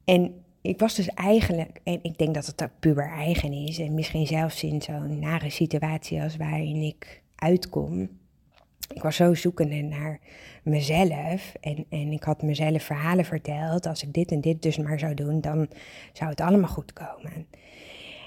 En 0.05 0.45
ik 0.61 0.79
was 0.79 0.95
dus 0.95 1.09
eigenlijk, 1.09 1.81
en 1.83 1.99
ik 2.03 2.19
denk 2.19 2.35
dat 2.35 2.47
het 2.47 2.63
ook 2.63 2.79
puber 2.81 3.09
eigen 3.09 3.53
is, 3.53 3.79
en 3.79 3.95
misschien 3.95 4.27
zelfs 4.27 4.63
in 4.63 4.83
zo'n 4.83 5.19
nare 5.19 5.51
situatie 5.51 6.23
als 6.23 6.37
waarin 6.37 6.83
ik 6.83 7.23
uitkom, 7.35 8.20
ik 8.95 9.03
was 9.03 9.17
zo 9.17 9.35
zoekende 9.35 9.83
naar 9.83 10.21
mezelf. 10.63 11.55
En, 11.61 11.85
en 11.89 12.13
ik 12.13 12.23
had 12.23 12.43
mezelf 12.43 12.83
verhalen 12.83 13.25
verteld. 13.25 13.87
Als 13.87 14.03
ik 14.03 14.13
dit 14.13 14.31
en 14.31 14.41
dit 14.41 14.63
dus 14.63 14.77
maar 14.77 14.99
zou 14.99 15.15
doen, 15.15 15.41
dan 15.41 15.69
zou 16.13 16.31
het 16.31 16.41
allemaal 16.41 16.69
goed 16.69 16.93
komen. 16.93 17.47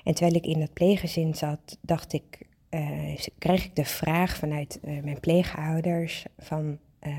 En 0.03 0.13
terwijl 0.13 0.36
ik 0.36 0.46
in 0.46 0.60
dat 0.60 0.74
pleeggezin 0.74 1.36
zat, 1.36 1.77
dacht 1.82 2.13
ik, 2.13 2.48
uh, 2.70 3.17
kreeg 3.38 3.65
ik 3.65 3.75
de 3.75 3.86
vraag 3.86 4.38
vanuit 4.38 4.79
uh, 4.84 5.03
mijn 5.03 5.20
pleegouders 5.20 6.25
van, 6.38 6.77
uh, 7.08 7.15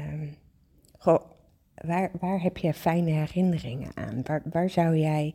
goh, 0.99 1.21
waar, 1.75 2.11
waar 2.21 2.43
heb 2.43 2.57
je 2.57 2.75
fijne 2.75 3.11
herinneringen 3.11 3.91
aan? 3.95 4.21
Waar, 4.23 4.43
waar 4.51 4.71
zou 4.71 4.97
jij, 4.97 5.35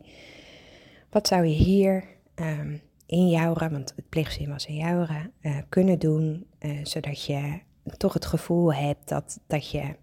wat 1.10 1.28
zou 1.28 1.44
je 1.44 1.54
hier 1.54 2.04
um, 2.34 2.80
in 3.06 3.28
Joura, 3.28 3.70
want 3.70 3.92
het 3.96 4.08
pleeggezin 4.08 4.48
was 4.48 4.66
in 4.66 4.76
Joura, 4.76 5.30
uh, 5.40 5.58
kunnen 5.68 5.98
doen, 5.98 6.46
zodat 6.82 7.24
je 7.24 7.60
toch 7.96 8.12
het 8.12 8.26
gevoel 8.26 8.74
hebt 8.74 9.08
dat, 9.08 9.40
dat 9.46 9.70
je 9.70 9.94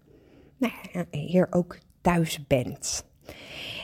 nou 0.56 0.72
hier 1.10 1.46
ook 1.50 1.78
thuis 2.00 2.46
bent. 2.46 3.04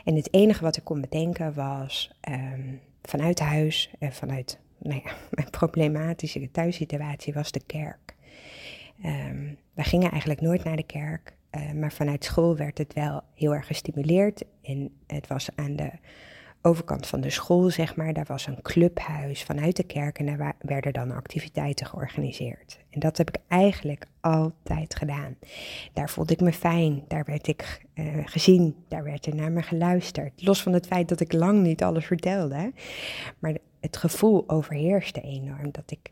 En 0.04 0.16
het 0.16 0.34
enige 0.34 0.62
wat 0.62 0.76
ik 0.76 0.84
kon 0.84 1.00
bedenken 1.00 1.54
was 1.54 2.10
um, 2.28 2.80
vanuit 3.02 3.40
huis 3.40 3.90
en 3.98 4.12
vanuit 4.12 4.58
nou 4.78 5.00
ja, 5.04 5.12
mijn 5.30 5.50
problematische 5.50 6.50
thuissituatie 6.50 7.32
was 7.32 7.52
de 7.52 7.62
kerk. 7.66 8.14
Um, 9.04 9.58
we 9.74 9.82
gingen 9.82 10.10
eigenlijk 10.10 10.40
nooit 10.40 10.64
naar 10.64 10.76
de 10.76 10.86
kerk, 10.86 11.36
uh, 11.50 11.72
maar 11.72 11.92
vanuit 11.92 12.24
school 12.24 12.56
werd 12.56 12.78
het 12.78 12.92
wel 12.92 13.22
heel 13.34 13.54
erg 13.54 13.66
gestimuleerd. 13.66 14.44
En 14.62 14.90
het 15.06 15.26
was 15.26 15.48
aan 15.54 15.76
de 15.76 15.90
overkant 16.66 17.06
van 17.06 17.20
de 17.20 17.30
school, 17.30 17.70
zeg 17.70 17.96
maar, 17.96 18.12
daar 18.12 18.24
was 18.28 18.46
een 18.46 18.62
clubhuis 18.62 19.42
vanuit 19.42 19.76
de 19.76 19.82
kerk 19.82 20.18
en 20.18 20.26
daar 20.26 20.56
werden 20.58 20.92
dan 20.92 21.10
activiteiten 21.10 21.86
georganiseerd. 21.86 22.78
En 22.90 23.00
dat 23.00 23.16
heb 23.16 23.28
ik 23.28 23.36
eigenlijk 23.48 24.06
altijd 24.20 24.94
gedaan. 24.94 25.36
Daar 25.92 26.10
voelde 26.10 26.32
ik 26.32 26.40
me 26.40 26.52
fijn, 26.52 27.04
daar 27.08 27.24
werd 27.24 27.46
ik 27.46 27.84
uh, 27.94 28.06
gezien, 28.24 28.76
daar 28.88 29.04
werd 29.04 29.26
er 29.26 29.34
naar 29.34 29.52
me 29.52 29.62
geluisterd. 29.62 30.42
Los 30.42 30.62
van 30.62 30.72
het 30.72 30.86
feit 30.86 31.08
dat 31.08 31.20
ik 31.20 31.32
lang 31.32 31.62
niet 31.62 31.82
alles 31.82 32.06
vertelde, 32.06 32.72
maar 33.38 33.56
het 33.80 33.96
gevoel 33.96 34.44
overheerste 34.46 35.20
enorm 35.20 35.70
dat 35.70 35.90
ik 35.90 36.10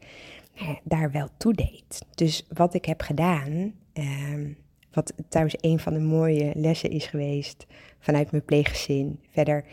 nou 0.59 0.79
daar 0.83 1.11
wel 1.11 1.29
toe 1.37 1.53
deed. 1.53 2.05
Dus 2.15 2.47
wat 2.49 2.75
ik 2.75 2.85
heb 2.85 3.01
gedaan, 3.01 3.73
uh, 3.95 4.55
wat 4.93 5.13
trouwens 5.29 5.57
een 5.61 5.79
van 5.79 5.95
de 5.95 6.01
mooie 6.01 6.53
lessen 6.55 6.91
is 6.91 7.07
geweest 7.07 7.67
vanuit 7.99 8.31
mijn 8.31 8.45
pleeggezin, 8.45 9.21
verder 9.31 9.65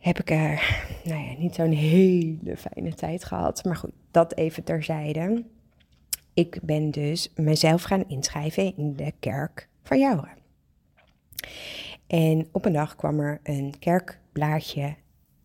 heb 0.00 0.18
ik 0.18 0.30
er 0.30 0.82
nou 1.04 1.24
ja, 1.24 1.34
niet 1.38 1.54
zo'n 1.54 1.72
hele 1.72 2.56
fijne 2.56 2.94
tijd 2.94 3.24
gehad. 3.24 3.64
Maar 3.64 3.76
goed, 3.76 3.92
dat 4.10 4.34
even 4.34 4.64
terzijde. 4.64 5.44
Ik 6.34 6.58
ben 6.62 6.90
dus 6.90 7.32
mezelf 7.34 7.82
gaan 7.82 8.08
inschrijven 8.08 8.76
in 8.76 8.96
de 8.96 9.12
kerk 9.20 9.68
van 9.82 9.98
Jouren. 9.98 10.38
En 12.06 12.48
op 12.52 12.64
een 12.64 12.72
dag 12.72 12.96
kwam 12.96 13.20
er 13.20 13.40
een 13.42 13.74
kerkblaadje 13.78 14.94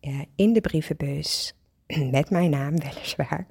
uh, 0.00 0.20
in 0.34 0.52
de 0.52 0.60
brievenbus 0.60 1.54
met 2.10 2.30
mijn 2.30 2.50
naam 2.50 2.78
weliswaar. 2.88 3.46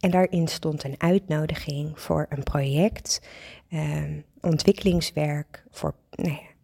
En 0.00 0.10
daarin 0.10 0.48
stond 0.48 0.84
een 0.84 0.94
uitnodiging 0.98 2.00
voor 2.00 2.26
een 2.28 2.42
project, 2.42 3.28
uh, 3.68 4.02
ontwikkelingswerk 4.40 5.64
voor 5.70 5.94
nou 6.10 6.30
ja, 6.30 6.55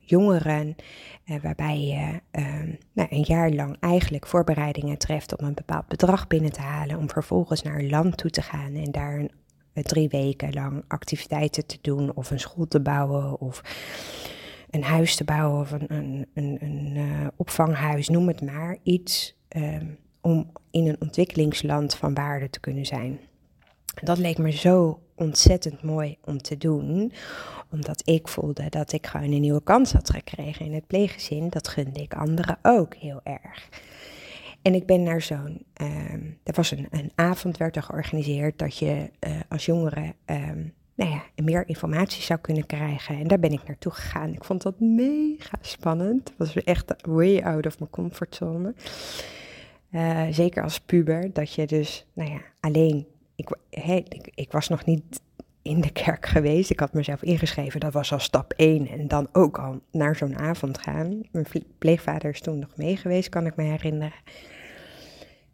jongeren, 0.00 0.76
uh, 1.26 1.40
waarbij 1.42 1.80
je 1.80 2.20
uh, 2.40 2.76
nou, 2.92 3.08
een 3.10 3.24
jaar 3.26 3.50
lang 3.50 3.76
eigenlijk 3.80 4.26
voorbereidingen 4.26 4.98
treft 4.98 5.38
om 5.38 5.46
een 5.46 5.54
bepaald 5.54 5.88
bedrag 5.88 6.26
binnen 6.26 6.52
te 6.52 6.60
halen, 6.60 6.98
om 6.98 7.10
vervolgens 7.10 7.62
naar 7.62 7.78
een 7.78 7.90
land 7.90 8.16
toe 8.16 8.30
te 8.30 8.42
gaan 8.42 8.74
en 8.74 8.90
daar 8.90 9.18
een, 9.18 9.30
eh, 9.72 9.82
drie 9.82 10.08
weken 10.08 10.52
lang 10.52 10.84
activiteiten 10.88 11.66
te 11.66 11.78
doen, 11.80 12.14
of 12.14 12.30
een 12.30 12.40
school 12.40 12.68
te 12.68 12.80
bouwen, 12.80 13.40
of 13.40 13.62
een 14.70 14.82
huis 14.82 15.16
te 15.16 15.24
bouwen, 15.24 15.60
of 15.60 15.70
een, 15.70 15.86
een, 15.88 16.26
een, 16.34 16.58
een 16.60 17.30
opvanghuis, 17.36 18.08
noem 18.08 18.28
het 18.28 18.42
maar, 18.42 18.76
iets 18.82 19.36
ehm, 19.48 19.86
om 20.20 20.52
in 20.70 20.88
een 20.88 21.00
ontwikkelingsland 21.00 21.94
van 21.94 22.14
waarde 22.14 22.50
te 22.50 22.60
kunnen 22.60 22.86
zijn. 22.86 23.18
Dat 24.02 24.18
leek 24.18 24.38
me 24.38 24.50
zo 24.50 25.00
ontzettend 25.14 25.82
mooi 25.82 26.16
om 26.24 26.38
te 26.38 26.56
doen, 26.56 27.12
omdat 27.70 28.02
ik 28.04 28.28
voelde 28.28 28.68
dat 28.68 28.92
ik 28.92 29.06
gewoon 29.06 29.32
een 29.32 29.40
nieuwe 29.40 29.62
kans 29.62 29.92
had 29.92 30.10
gekregen 30.10 30.64
in 30.64 30.74
het 30.74 30.86
pleeggezin. 30.86 31.48
Dat 31.48 31.68
gunde 31.68 32.02
ik 32.02 32.14
anderen 32.14 32.58
ook 32.62 32.94
heel 32.94 33.20
erg. 33.24 33.68
En 34.62 34.74
ik 34.74 34.86
ben 34.86 35.02
naar 35.02 35.22
zo'n, 35.22 35.64
um, 35.80 36.38
er 36.42 36.54
was 36.54 36.70
een, 36.70 36.86
een 36.90 37.12
avond 37.14 37.56
werd 37.56 37.76
er 37.76 37.82
georganiseerd 37.82 38.58
dat 38.58 38.78
je 38.78 39.10
uh, 39.26 39.36
als 39.48 39.66
jongere 39.66 40.14
um, 40.26 40.74
nou 40.94 41.10
ja, 41.10 41.22
meer 41.42 41.68
informatie 41.68 42.22
zou 42.22 42.38
kunnen 42.38 42.66
krijgen. 42.66 43.18
En 43.18 43.28
daar 43.28 43.38
ben 43.38 43.52
ik 43.52 43.66
naartoe 43.66 43.92
gegaan. 43.92 44.32
Ik 44.32 44.44
vond 44.44 44.62
dat 44.62 44.80
mega 44.80 45.58
spannend. 45.60 46.28
Het 46.28 46.38
was 46.38 46.64
echt 46.64 46.94
way 47.02 47.40
out 47.40 47.66
of 47.66 47.80
my 47.80 47.86
comfortzone. 47.90 48.74
Uh, 49.90 50.22
zeker 50.30 50.62
als 50.62 50.80
puber, 50.80 51.32
dat 51.32 51.52
je 51.52 51.66
dus, 51.66 52.06
nou 52.12 52.30
ja, 52.30 52.40
alleen 52.60 53.06
ik, 53.38 54.30
ik, 54.34 54.52
was 54.52 54.68
nog 54.68 54.84
niet 54.84 55.20
in 55.62 55.80
de 55.80 55.90
kerk 55.90 56.26
geweest. 56.26 56.70
Ik 56.70 56.80
had 56.80 56.92
mezelf 56.92 57.22
ingeschreven. 57.22 57.80
Dat 57.80 57.92
was 57.92 58.12
al 58.12 58.18
stap 58.18 58.52
1. 58.56 58.88
En 58.88 59.08
dan 59.08 59.28
ook 59.32 59.58
al 59.58 59.80
naar 59.90 60.16
zo'n 60.16 60.38
avond 60.38 60.78
gaan. 60.78 61.22
Mijn 61.30 61.46
pleegvader 61.78 62.30
is 62.30 62.40
toen 62.40 62.58
nog 62.58 62.76
mee 62.76 62.96
geweest, 62.96 63.28
kan 63.28 63.46
ik 63.46 63.56
me 63.56 63.62
herinneren. 63.62 64.20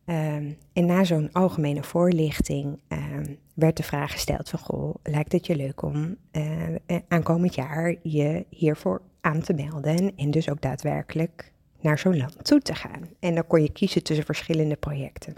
Ehm, 0.05 0.51
en 0.73 0.87
na 0.87 1.05
zo'n 1.05 1.33
algemene 1.33 1.83
voorlichting 1.83 2.79
ehm, 2.89 3.35
werd 3.55 3.77
de 3.77 3.83
vraag 3.83 4.13
gesteld 4.13 4.49
van, 4.49 4.59
goh, 4.59 4.95
lijkt 5.03 5.33
het 5.33 5.47
je 5.47 5.57
leuk 5.57 5.83
om 5.83 6.17
uh, 6.33 6.99
aankomend 7.09 7.55
jaar 7.55 7.95
je 8.03 8.47
hiervoor 8.49 9.03
aan 9.21 9.41
te 9.41 9.53
melden 9.53 10.13
en 10.17 10.31
dus 10.31 10.51
ook 10.51 10.61
daadwerkelijk 10.61 11.53
naar 11.81 11.99
zo'n 11.99 12.17
land 12.17 12.45
toe 12.45 12.61
te 12.61 12.75
gaan. 12.75 13.09
En 13.21 13.35
dan 13.35 13.47
kon 13.47 13.63
je 13.63 13.73
kiezen 13.73 14.03
tussen 14.03 14.25
verschillende 14.25 14.77
projecten. 14.77 15.35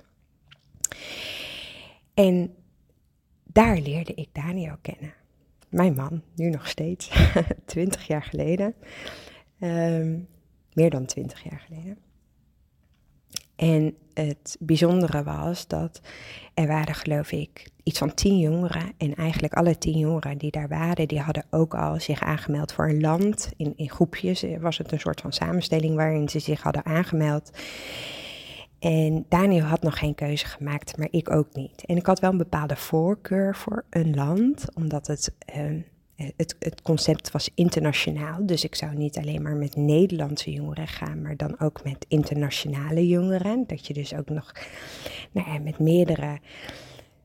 En 2.16 2.54
daar 3.44 3.78
leerde 3.78 4.14
ik 4.14 4.28
Daniel 4.32 4.76
kennen. 4.82 5.12
Mijn 5.68 5.94
man, 5.94 6.22
nu 6.34 6.50
nog 6.50 6.68
steeds, 6.68 7.10
twintig 7.64 8.06
jaar 8.06 8.22
geleden. 8.22 8.74
Ehm, 9.58 10.18
meer 10.72 10.90
dan 10.90 11.06
twintig 11.06 11.42
jaar 11.42 11.62
geleden. 11.66 11.98
En 13.56 13.96
het 14.14 14.56
bijzondere 14.60 15.22
was 15.22 15.66
dat 15.66 16.00
er 16.54 16.66
waren, 16.66 16.94
geloof 16.94 17.32
ik, 17.32 17.70
iets 17.82 17.98
van 17.98 18.14
tien 18.14 18.38
jongeren. 18.38 18.92
En 18.96 19.14
eigenlijk 19.14 19.54
alle 19.54 19.78
tien 19.78 19.98
jongeren 19.98 20.38
die 20.38 20.50
daar 20.50 20.68
waren, 20.68 21.08
die 21.08 21.20
hadden 21.20 21.46
ook 21.50 21.74
al 21.74 22.00
zich 22.00 22.20
aangemeld 22.20 22.72
voor 22.72 22.88
een 22.88 23.00
land. 23.00 23.52
In, 23.56 23.72
in 23.76 23.90
groepjes 23.90 24.44
was 24.60 24.78
het 24.78 24.92
een 24.92 25.00
soort 25.00 25.20
van 25.20 25.32
samenstelling 25.32 25.94
waarin 25.94 26.28
ze 26.28 26.38
zich 26.38 26.62
hadden 26.62 26.84
aangemeld. 26.84 27.50
En 28.78 29.24
Daniel 29.28 29.64
had 29.64 29.82
nog 29.82 29.98
geen 29.98 30.14
keuze 30.14 30.46
gemaakt, 30.46 30.98
maar 30.98 31.08
ik 31.10 31.30
ook 31.30 31.54
niet. 31.54 31.84
En 31.86 31.96
ik 31.96 32.06
had 32.06 32.20
wel 32.20 32.30
een 32.30 32.36
bepaalde 32.36 32.76
voorkeur 32.76 33.56
voor 33.56 33.84
een 33.90 34.14
land, 34.14 34.74
omdat 34.74 35.06
het, 35.06 35.34
uh, 35.56 35.82
het, 36.36 36.56
het 36.58 36.82
concept 36.82 37.30
was 37.30 37.50
internationaal. 37.54 38.46
Dus 38.46 38.64
ik 38.64 38.74
zou 38.74 38.94
niet 38.94 39.18
alleen 39.18 39.42
maar 39.42 39.56
met 39.56 39.76
Nederlandse 39.76 40.52
jongeren 40.52 40.88
gaan, 40.88 41.22
maar 41.22 41.36
dan 41.36 41.60
ook 41.60 41.84
met 41.84 42.04
internationale 42.08 43.06
jongeren. 43.06 43.64
Dat 43.66 43.86
je 43.86 43.94
dus 43.94 44.14
ook 44.14 44.28
nog 44.28 44.52
nou 45.32 45.50
ja, 45.50 45.58
met 45.58 45.78
meerdere 45.78 46.38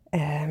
uh, 0.09 0.47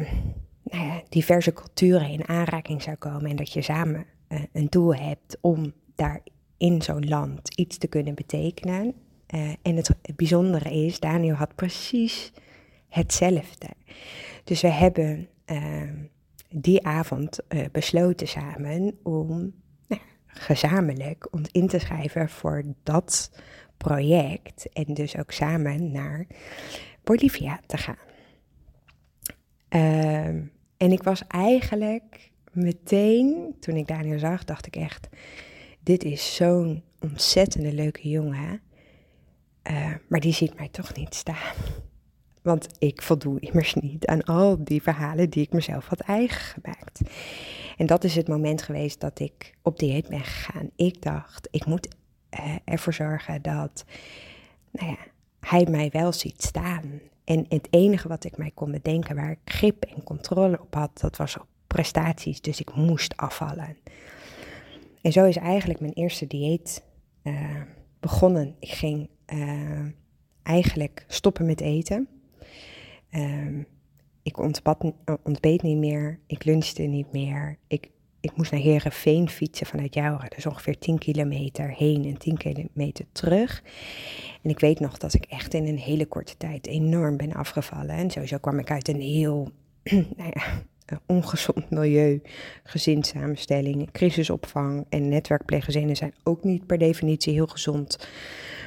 nou 0.63 0.85
ja, 0.85 1.03
diverse 1.09 1.53
culturen 1.53 2.09
in 2.09 2.29
aanraking 2.29 2.83
zou 2.83 2.97
komen. 2.97 3.31
En 3.31 3.37
dat 3.37 3.53
je 3.53 3.63
samen 3.63 4.07
uh, 4.29 4.41
een 4.53 4.67
doel 4.71 4.95
hebt 4.95 5.39
om 5.41 5.73
daar 5.95 6.21
in 6.57 6.83
zo'n 6.83 7.09
land 7.09 7.55
iets 7.55 7.79
te 7.79 7.87
kunnen 7.87 8.15
betekenen. 8.15 8.95
Uh, 9.35 9.53
en 9.63 9.77
het 9.77 9.91
bijzondere 10.17 10.85
is, 10.85 11.01
Daniel 11.01 11.35
had 11.35 11.55
precies 11.55 12.33
hetzelfde. 12.89 13.69
Dus 14.45 14.61
we 14.61 14.69
hebben 14.69 15.29
uh, 15.47 15.83
die 16.49 16.87
avond 16.87 17.39
uh, 17.49 17.65
besloten 17.73 18.29
samen 18.29 18.99
om 19.03 19.53
nou, 19.89 20.01
gezamenlijk 20.27 21.29
ons 21.35 21.49
in 21.53 21.69
te 21.69 21.79
schrijven 21.79 22.29
voor 22.29 22.63
dat 22.83 23.31
project. 23.77 24.69
En 24.73 24.95
dus 24.95 25.17
ook 25.17 25.31
samen 25.31 25.93
naar 25.93 26.27
Bolivia 27.05 27.61
te 27.67 27.77
gaan. 27.77 28.09
Ehm, 29.69 30.43
en 30.77 30.93
ik 30.93 31.03
was 31.03 31.27
eigenlijk 31.27 32.31
meteen, 32.53 33.57
toen 33.61 33.77
ik 33.77 33.87
Daniel 33.87 34.19
zag, 34.19 34.45
dacht 34.45 34.67
ik 34.67 34.77
echt: 34.77 35.09
dit 35.83 36.05
is 36.05 36.35
zo'n 36.35 36.83
ontzettende 37.01 37.73
leuke 37.73 38.09
jongen. 38.09 38.61
Uh, 39.63 39.95
maar 40.09 40.21
die 40.21 40.33
ziet 40.33 40.57
mij 40.57 40.69
toch 40.69 40.95
niet 40.95 41.15
staan. 41.15 41.55
Want 42.43 42.67
ik 42.79 43.03
voldoe 43.03 43.41
immers 43.41 43.75
niet 43.75 44.07
aan 44.07 44.23
al 44.23 44.65
die 44.65 44.83
verhalen 44.83 45.31
die 45.31 45.43
ik 45.43 45.53
mezelf 45.53 45.87
had 45.87 46.01
eigen 46.01 46.41
gemaakt. 46.41 47.01
En 47.77 47.87
dat 47.87 48.05
is 48.05 48.17
het 48.17 48.29
moment 48.29 48.63
geweest 48.63 49.01
dat 49.01 49.19
ik 49.19 49.55
op 49.63 49.79
dieet 49.79 50.09
ben 50.09 50.21
gegaan. 50.21 50.71
Ik 50.77 51.03
dacht, 51.03 51.49
ik 51.51 51.67
moet 51.67 51.89
uh, 52.41 52.57
ervoor 52.65 52.93
zorgen 52.93 53.43
dat 53.43 53.85
nou 54.71 54.91
ja, 54.91 54.99
hij 55.41 55.67
mij 55.71 55.91
wel 55.93 56.13
ziet 56.13 56.43
staan. 56.43 57.01
En 57.25 57.47
het 57.49 57.67
enige 57.71 58.09
wat 58.09 58.25
ik 58.25 58.37
mij 58.37 58.51
kon 58.55 58.71
bedenken 58.71 59.17
waar 59.17 59.31
ik 59.31 59.39
grip 59.45 59.85
en 59.85 60.03
controle 60.03 60.61
op 60.61 60.75
had, 60.75 61.01
dat 61.01 61.17
was 61.17 61.37
prestaties. 61.67 62.41
Dus 62.41 62.61
ik 62.61 62.75
moest 62.75 63.17
afvallen. 63.17 63.77
En 65.03 65.13
zo 65.13 65.25
is 65.25 65.37
eigenlijk 65.37 65.81
mijn 65.81 65.93
eerste 65.93 66.27
dieet 66.27 66.83
uh, 67.23 67.61
begonnen. 68.01 68.57
Ik 68.59 68.71
ging 68.71 69.09
uh, 69.33 69.87
eigenlijk 70.43 71.05
stoppen 71.09 71.47
met 71.47 71.61
eten. 71.61 72.09
Um, 73.15 73.67
ik 74.23 74.39
ontbad, 74.39 74.93
ontbeet 75.23 75.63
niet 75.63 75.77
meer, 75.77 76.19
ik 76.27 76.45
lunchte 76.45 76.83
niet 76.83 77.13
meer. 77.13 77.57
Ik, 77.67 77.91
ik 78.21 78.37
moest 78.37 78.51
naar 78.51 78.61
Herenveen 78.61 79.29
fietsen 79.29 79.67
vanuit 79.67 79.95
Jouren, 79.95 80.31
dus 80.35 80.47
ongeveer 80.47 80.79
10 80.79 80.99
kilometer 80.99 81.71
heen 81.71 82.05
en 82.05 82.19
10 82.19 82.37
kilometer 82.37 83.05
terug. 83.13 83.63
En 84.43 84.51
ik 84.51 84.61
weet 84.61 84.81
nog 84.81 84.99
dat 84.99 85.15
ik 85.15 85.25
echt 85.25 85.55
in 85.55 85.67
een 85.67 85.79
hele 85.79 86.07
korte 86.07 86.37
tijd 86.37 86.67
enorm 86.67 87.17
ben 87.17 87.33
afgevallen. 87.33 87.91
En 87.91 88.11
sowieso 88.11 88.39
kwam 88.39 88.59
ik 88.59 88.71
uit 88.71 88.89
een 88.89 89.01
heel 89.01 89.51
nou 90.17 90.31
ja, 90.33 90.63
ongezond 91.07 91.71
milieu, 91.71 92.23
gezinssamenstelling, 92.65 93.91
crisisopvang 93.91 94.87
en 94.89 95.09
netwerkpleeggezinnen 95.09 95.97
zijn 95.97 96.15
ook 96.23 96.45
niet 96.45 96.67
per 96.67 96.79
definitie 96.79 97.33
heel 97.33 97.47
gezond 97.47 98.09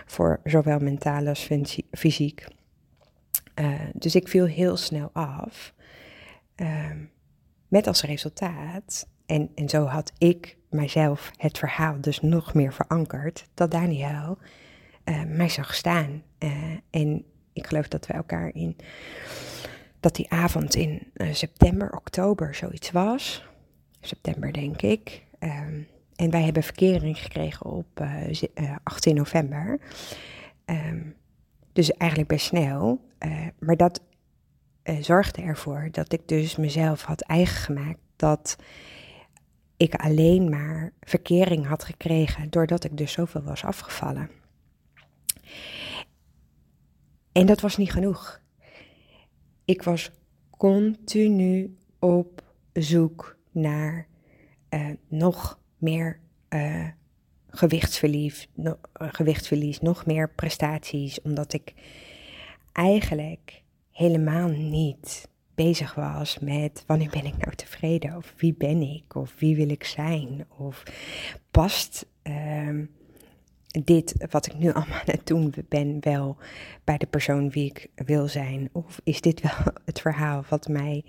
voor 0.05 0.39
zowel 0.43 0.79
mentaal 0.79 1.27
als 1.27 1.49
fysiek. 1.91 2.47
Uh, 3.59 3.79
dus 3.93 4.15
ik 4.15 4.27
viel 4.27 4.45
heel 4.45 4.77
snel 4.77 5.09
af. 5.13 5.73
Uh, 6.55 6.91
met 7.67 7.87
als 7.87 8.03
resultaat, 8.03 9.07
en, 9.25 9.49
en 9.55 9.69
zo 9.69 9.85
had 9.85 10.11
ik 10.17 10.57
mijzelf 10.69 11.31
het 11.37 11.57
verhaal 11.57 12.01
dus 12.01 12.21
nog 12.21 12.53
meer 12.53 12.73
verankerd, 12.73 13.47
dat 13.53 13.71
Daniel 13.71 14.37
uh, 15.05 15.23
mij 15.23 15.49
zag 15.49 15.75
staan. 15.75 16.23
Uh, 16.39 16.51
en 16.89 17.25
ik 17.53 17.67
geloof 17.67 17.87
dat 17.87 18.07
we 18.07 18.13
elkaar 18.13 18.49
in, 18.53 18.75
dat 19.99 20.15
die 20.15 20.31
avond 20.31 20.75
in 20.75 21.11
september, 21.31 21.95
oktober 21.95 22.55
zoiets 22.55 22.91
was. 22.91 23.45
September 24.01 24.53
denk 24.53 24.81
ik. 24.81 25.23
Um, 25.39 25.87
en 26.23 26.29
wij 26.29 26.43
hebben 26.43 26.63
verkering 26.63 27.17
gekregen 27.17 27.65
op 27.65 27.99
uh, 28.01 28.43
eh, 28.53 28.75
18 28.83 29.11
eh, 29.11 29.17
november. 29.17 29.79
Um, 30.65 31.15
dus 31.73 31.91
eigenlijk 31.91 32.29
best 32.29 32.45
snel. 32.45 33.01
Uh, 33.19 33.47
maar 33.59 33.75
dat 33.77 34.01
zorgde 34.99 35.41
ervoor 35.41 35.87
dat 35.91 36.13
ik 36.13 36.27
dus 36.27 36.55
mezelf 36.55 37.03
had 37.03 37.21
eigen 37.21 37.55
gemaakt 37.55 37.99
dat 38.15 38.55
ik 39.77 39.95
alleen 39.95 40.49
maar 40.49 40.91
verkering 40.99 41.65
had 41.65 41.83
gekregen 41.83 42.49
doordat 42.49 42.83
ik 42.83 42.97
dus 42.97 43.11
zoveel 43.11 43.41
was 43.41 43.63
afgevallen. 43.63 44.29
En 47.31 47.45
dat 47.45 47.61
was 47.61 47.77
niet 47.77 47.91
genoeg. 47.91 48.41
Ik 49.65 49.83
was 49.83 50.11
continu 50.57 51.77
op 51.99 52.43
zoek 52.73 53.37
naar 53.51 54.07
uh, 54.69 54.89
nog 55.07 55.61
meer 55.83 56.19
uh, 56.49 56.87
gewichtsverlies, 57.49 58.47
uh, 58.55 58.73
gewichtsverlies, 58.93 59.79
nog 59.79 60.05
meer 60.05 60.29
prestaties, 60.29 61.21
omdat 61.21 61.53
ik 61.53 61.73
eigenlijk 62.71 63.61
helemaal 63.91 64.49
niet 64.49 65.27
bezig 65.55 65.95
was 65.95 66.39
met 66.39 66.83
wanneer 66.87 67.09
ben 67.09 67.25
ik 67.25 67.37
nou 67.37 67.55
tevreden 67.55 68.15
of 68.15 68.33
wie 68.37 68.53
ben 68.57 68.81
ik 68.81 69.15
of 69.15 69.33
wie 69.39 69.55
wil 69.55 69.69
ik 69.69 69.83
zijn 69.83 70.45
of 70.57 70.83
past 71.51 72.05
uh, 72.23 72.79
dit 73.83 74.25
wat 74.29 74.45
ik 74.45 74.57
nu 74.57 74.71
allemaal 74.73 74.99
aan 74.99 75.03
het 75.05 75.27
doen 75.27 75.53
ben 75.69 75.97
wel 75.99 76.37
bij 76.83 76.97
de 76.97 77.05
persoon 77.05 77.49
wie 77.49 77.65
ik 77.65 77.89
wil 77.95 78.27
zijn 78.27 78.69
of 78.71 79.01
is 79.03 79.21
dit 79.21 79.41
wel 79.41 79.73
het 79.85 80.01
verhaal 80.01 80.43
wat 80.49 80.67
mij 80.67 81.03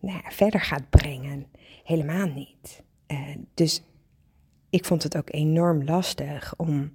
nou 0.00 0.20
verder 0.28 0.60
gaat 0.60 0.90
brengen? 0.90 1.46
Helemaal 1.84 2.26
niet. 2.26 2.82
Uh, 3.08 3.18
dus 3.54 3.82
ik 4.74 4.84
vond 4.84 5.02
het 5.02 5.16
ook 5.16 5.32
enorm 5.32 5.84
lastig 5.84 6.54
om, 6.56 6.92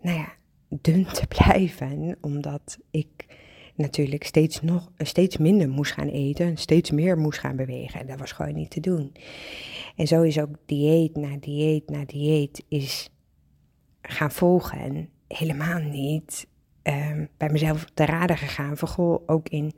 nou 0.00 0.18
ja, 0.18 0.32
dun 0.68 1.04
te 1.04 1.26
blijven, 1.36 2.16
omdat 2.20 2.78
ik 2.90 3.26
natuurlijk 3.74 4.24
steeds, 4.24 4.62
nog, 4.62 4.90
steeds 4.98 5.36
minder 5.36 5.68
moest 5.68 5.92
gaan 5.92 6.08
eten, 6.08 6.56
steeds 6.56 6.90
meer 6.90 7.18
moest 7.18 7.38
gaan 7.38 7.56
bewegen. 7.56 8.00
En 8.00 8.06
dat 8.06 8.18
was 8.18 8.32
gewoon 8.32 8.54
niet 8.54 8.70
te 8.70 8.80
doen. 8.80 9.12
En 9.96 10.06
zo 10.06 10.22
is 10.22 10.40
ook 10.40 10.56
dieet 10.66 11.16
na 11.16 11.36
dieet 11.40 11.90
na 11.90 12.04
dieet 12.04 12.64
is 12.68 13.10
gaan 14.02 14.30
volgen. 14.30 14.78
En 14.78 15.08
helemaal 15.28 15.80
niet 15.80 16.46
um, 16.82 17.28
bij 17.36 17.50
mezelf 17.50 17.86
te 17.94 18.04
raden 18.04 18.38
gegaan. 18.38 18.76
Vooral 18.76 19.22
ook 19.26 19.48
in 19.48 19.72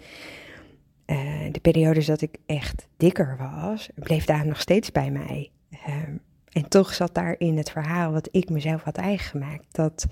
uh, 1.07 1.53
de 1.53 1.61
periodes 1.61 2.07
dat 2.07 2.21
ik 2.21 2.37
echt 2.47 2.89
dikker 2.97 3.37
was, 3.39 3.89
bleef 3.95 4.25
daar 4.25 4.47
nog 4.47 4.61
steeds 4.61 4.93
bij 4.93 5.11
mij. 5.11 5.51
Um, 5.89 6.21
en 6.57 6.69
toch 6.69 6.95
zat 6.95 7.15
daar 7.15 7.35
in 7.39 7.57
het 7.57 7.71
verhaal 7.71 8.13
wat 8.13 8.29
ik 8.31 8.51
mezelf 8.51 8.83
had 8.83 8.97
eigen 8.97 9.29
gemaakt. 9.29 9.75
Dat 9.75 10.07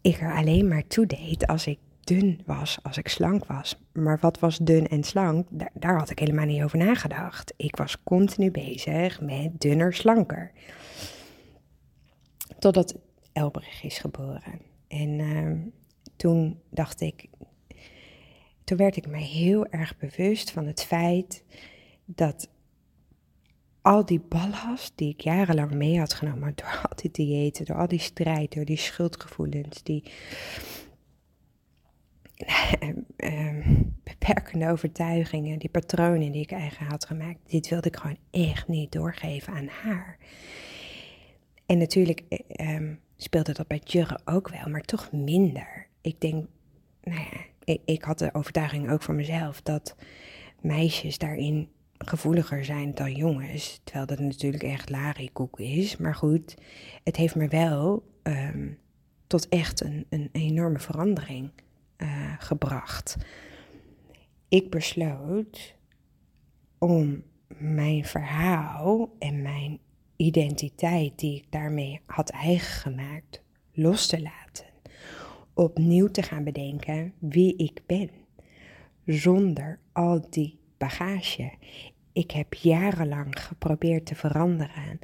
ik 0.00 0.20
er 0.20 0.34
alleen 0.36 0.68
maar 0.68 0.86
toe 0.86 1.06
deed 1.06 1.46
als 1.46 1.66
ik 1.66 1.78
dun 2.00 2.40
was, 2.46 2.78
als 2.82 2.98
ik 2.98 3.08
slank 3.08 3.46
was. 3.46 3.76
Maar 3.92 4.18
wat 4.20 4.38
was 4.38 4.58
dun 4.58 4.88
en 4.88 5.04
slank? 5.04 5.48
Daar, 5.74 5.98
had 5.98 6.10
ik 6.10 6.18
helemaal 6.18 6.44
niet 6.44 6.62
over 6.62 6.78
nagedacht. 6.78 7.54
Ik 7.56 7.76
was 7.76 8.02
continu 8.02 8.50
bezig 8.50 9.20
met 9.20 9.60
dunner, 9.60 9.94
slanker. 9.94 10.52
Totdat 12.58 12.98
Elbrich 13.32 13.82
is 13.82 13.98
geboren. 13.98 14.60
En 14.88 15.18
uh, 15.18 15.52
toen 16.16 16.60
dacht 16.70 17.00
ik, 17.00 17.28
toen 18.64 18.76
werd 18.76 18.96
ik 18.96 19.06
mij 19.08 19.22
heel 19.22 19.66
erg 19.66 19.96
bewust 19.96 20.50
van 20.50 20.66
het 20.66 20.84
feit 20.84 21.44
dat 22.04 22.48
al 23.82 24.04
die 24.04 24.20
ballast 24.20 24.92
die 24.94 25.08
ik 25.08 25.20
jarenlang 25.20 25.72
mee 25.72 25.98
had 25.98 26.14
genomen 26.14 26.52
door 26.54 26.80
al 26.82 26.96
die 26.96 27.10
diëten, 27.10 27.64
door 27.64 27.76
al 27.76 27.88
die 27.88 27.98
strijd, 27.98 28.54
door 28.54 28.64
die 28.64 28.76
schuldgevoelens, 28.76 29.82
die 29.82 30.04
ehm, 33.16 33.82
beperkende 34.02 34.70
overtuigingen, 34.70 35.58
die 35.58 35.70
patronen 35.70 36.32
die 36.32 36.42
ik 36.42 36.50
eigen 36.50 36.86
had 36.86 37.04
gemaakt, 37.04 37.38
dit 37.46 37.68
wilde 37.68 37.88
ik 37.88 37.96
gewoon 37.96 38.18
echt 38.30 38.68
niet 38.68 38.92
doorgeven 38.92 39.52
aan 39.52 39.68
haar. 39.68 40.18
En 41.66 41.78
natuurlijk 41.78 42.22
um, 42.60 43.00
speelde 43.16 43.52
dat 43.52 43.66
bij 43.66 43.80
Jurre 43.84 44.20
ook 44.24 44.48
wel, 44.48 44.68
maar 44.68 44.80
toch 44.80 45.12
minder. 45.12 45.86
Ik 46.00 46.20
denk, 46.20 46.46
nou 47.02 47.20
ja, 47.20 47.40
ik, 47.64 47.80
ik 47.84 48.02
had 48.02 48.18
de 48.18 48.34
overtuiging 48.34 48.90
ook 48.90 49.02
voor 49.02 49.14
mezelf 49.14 49.62
dat 49.62 49.96
meisjes 50.60 51.18
daarin 51.18 51.68
gevoeliger 52.08 52.64
zijn 52.64 52.94
dan 52.94 53.12
jongens. 53.12 53.80
Terwijl 53.84 54.06
dat 54.06 54.18
natuurlijk 54.18 54.62
echt 54.62 54.90
larikoek 54.90 55.60
is. 55.60 55.96
Maar 55.96 56.14
goed, 56.14 56.54
het 57.04 57.16
heeft 57.16 57.34
me 57.34 57.48
wel 57.48 58.04
ehm, 58.22 58.68
tot 59.26 59.48
echt 59.48 59.80
een, 59.80 60.06
een 60.08 60.28
enorme 60.32 60.78
verandering 60.78 61.50
uh, 61.96 62.32
gebracht. 62.38 63.16
Ik 64.48 64.70
besloot 64.70 65.74
om 66.78 67.22
mijn 67.58 68.04
verhaal 68.04 69.16
en 69.18 69.42
mijn 69.42 69.78
identiteit 70.16 71.18
die 71.18 71.36
ik 71.36 71.46
daarmee 71.50 72.00
had 72.06 72.30
eigen 72.30 72.80
gemaakt 72.80 73.42
los 73.72 74.06
te 74.06 74.22
laten. 74.22 74.66
Opnieuw 75.54 76.08
te 76.08 76.22
gaan 76.22 76.44
bedenken 76.44 77.12
wie 77.18 77.56
ik 77.56 77.82
ben. 77.86 78.10
Zonder 79.06 79.78
al 79.92 80.26
die 80.30 80.58
bagage. 80.78 81.52
Ik 82.12 82.30
heb 82.30 82.54
jarenlang 82.54 83.40
geprobeerd 83.40 84.06
te 84.06 84.14
veranderen 84.14 84.98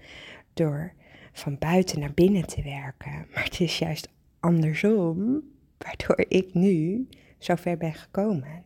door 0.54 0.92
van 1.32 1.58
buiten 1.58 2.00
naar 2.00 2.14
binnen 2.14 2.46
te 2.46 2.62
werken. 2.62 3.26
Maar 3.32 3.44
het 3.44 3.60
is 3.60 3.78
juist 3.78 4.08
andersom, 4.40 5.42
waardoor 5.78 6.24
ik 6.28 6.54
nu 6.54 7.06
zo 7.38 7.54
ver 7.54 7.76
ben 7.76 7.94
gekomen. 7.94 8.62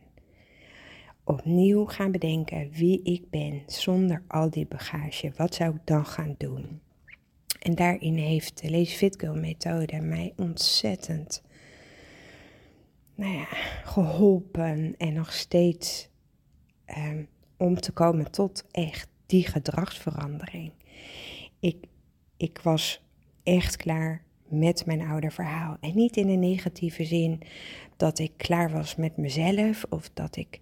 Opnieuw 1.23 1.85
gaan 1.85 2.11
bedenken 2.11 2.71
wie 2.71 3.03
ik 3.03 3.29
ben 3.29 3.61
zonder 3.65 4.23
al 4.27 4.49
die 4.49 4.65
bagage. 4.65 5.31
Wat 5.35 5.55
zou 5.55 5.75
ik 5.75 5.81
dan 5.83 6.05
gaan 6.05 6.35
doen? 6.37 6.81
En 7.59 7.75
daarin 7.75 8.15
heeft 8.15 8.61
de 8.61 8.71
Lazy 8.71 8.95
Fit 8.95 9.19
Girl 9.19 9.35
methode 9.35 10.01
mij 10.01 10.33
ontzettend 10.35 11.43
nou 13.15 13.33
ja, 13.33 13.47
geholpen 13.83 14.95
en 14.97 15.13
nog 15.13 15.33
steeds 15.33 16.09
um, 16.97 17.27
om 17.63 17.79
te 17.79 17.91
komen 17.91 18.31
tot 18.31 18.63
echt 18.71 19.07
die 19.25 19.47
gedragsverandering. 19.47 20.71
Ik, 21.59 21.85
ik 22.37 22.59
was 22.63 23.01
echt 23.43 23.75
klaar 23.75 24.21
met 24.47 24.85
mijn 24.85 25.01
oude 25.01 25.31
verhaal. 25.31 25.77
En 25.79 25.95
niet 25.95 26.17
in 26.17 26.29
een 26.29 26.39
negatieve 26.39 27.05
zin 27.05 27.41
dat 27.97 28.19
ik 28.19 28.31
klaar 28.37 28.71
was 28.71 28.95
met 28.95 29.17
mezelf 29.17 29.85
of 29.89 30.09
dat 30.13 30.35
ik. 30.35 30.59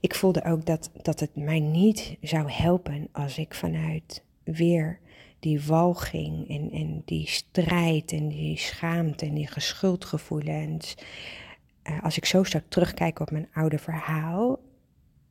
Ik 0.00 0.14
voelde 0.14 0.44
ook 0.44 0.66
dat, 0.66 0.90
dat 1.02 1.20
het 1.20 1.36
mij 1.36 1.60
niet 1.60 2.16
zou 2.20 2.50
helpen 2.50 3.08
als 3.12 3.38
ik 3.38 3.54
vanuit 3.54 4.22
weer 4.44 4.98
die 5.38 5.60
walging 5.62 6.48
en, 6.48 6.70
en 6.70 7.02
die 7.04 7.26
strijd 7.26 8.12
en 8.12 8.28
die 8.28 8.56
schaamte 8.56 9.26
en 9.26 9.34
die 9.34 9.46
geschuldgevoelens. 9.46 10.94
Uh, 11.84 12.02
als 12.02 12.16
ik 12.16 12.24
zo 12.24 12.44
zou 12.44 12.62
terugkijken 12.68 13.26
op 13.26 13.30
mijn 13.30 13.48
oude 13.52 13.78
verhaal, 13.78 14.58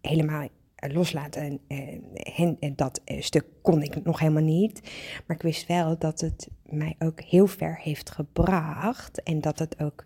helemaal 0.02 0.42
eh, 0.42 0.50
loslaten. 0.92 1.60
En, 1.68 2.58
en, 2.60 2.76
dat 2.76 3.02
eh, 3.04 3.22
stuk 3.22 3.46
kon 3.62 3.82
ik 3.82 4.04
nog 4.04 4.20
helemaal 4.20 4.44
niet. 4.44 4.82
Maar 5.28 5.36
ik 5.36 5.42
wist 5.42 5.68
wel 5.68 5.98
dat 5.98 6.20
het 6.20 6.48
mij 6.66 6.96
ook 7.00 7.22
heel 7.22 7.48
ver 7.48 7.80
heeft 7.82 8.10
gebracht. 8.10 9.24
En 9.24 9.42
dat 9.42 9.60
het 9.60 9.82
ook 9.82 10.06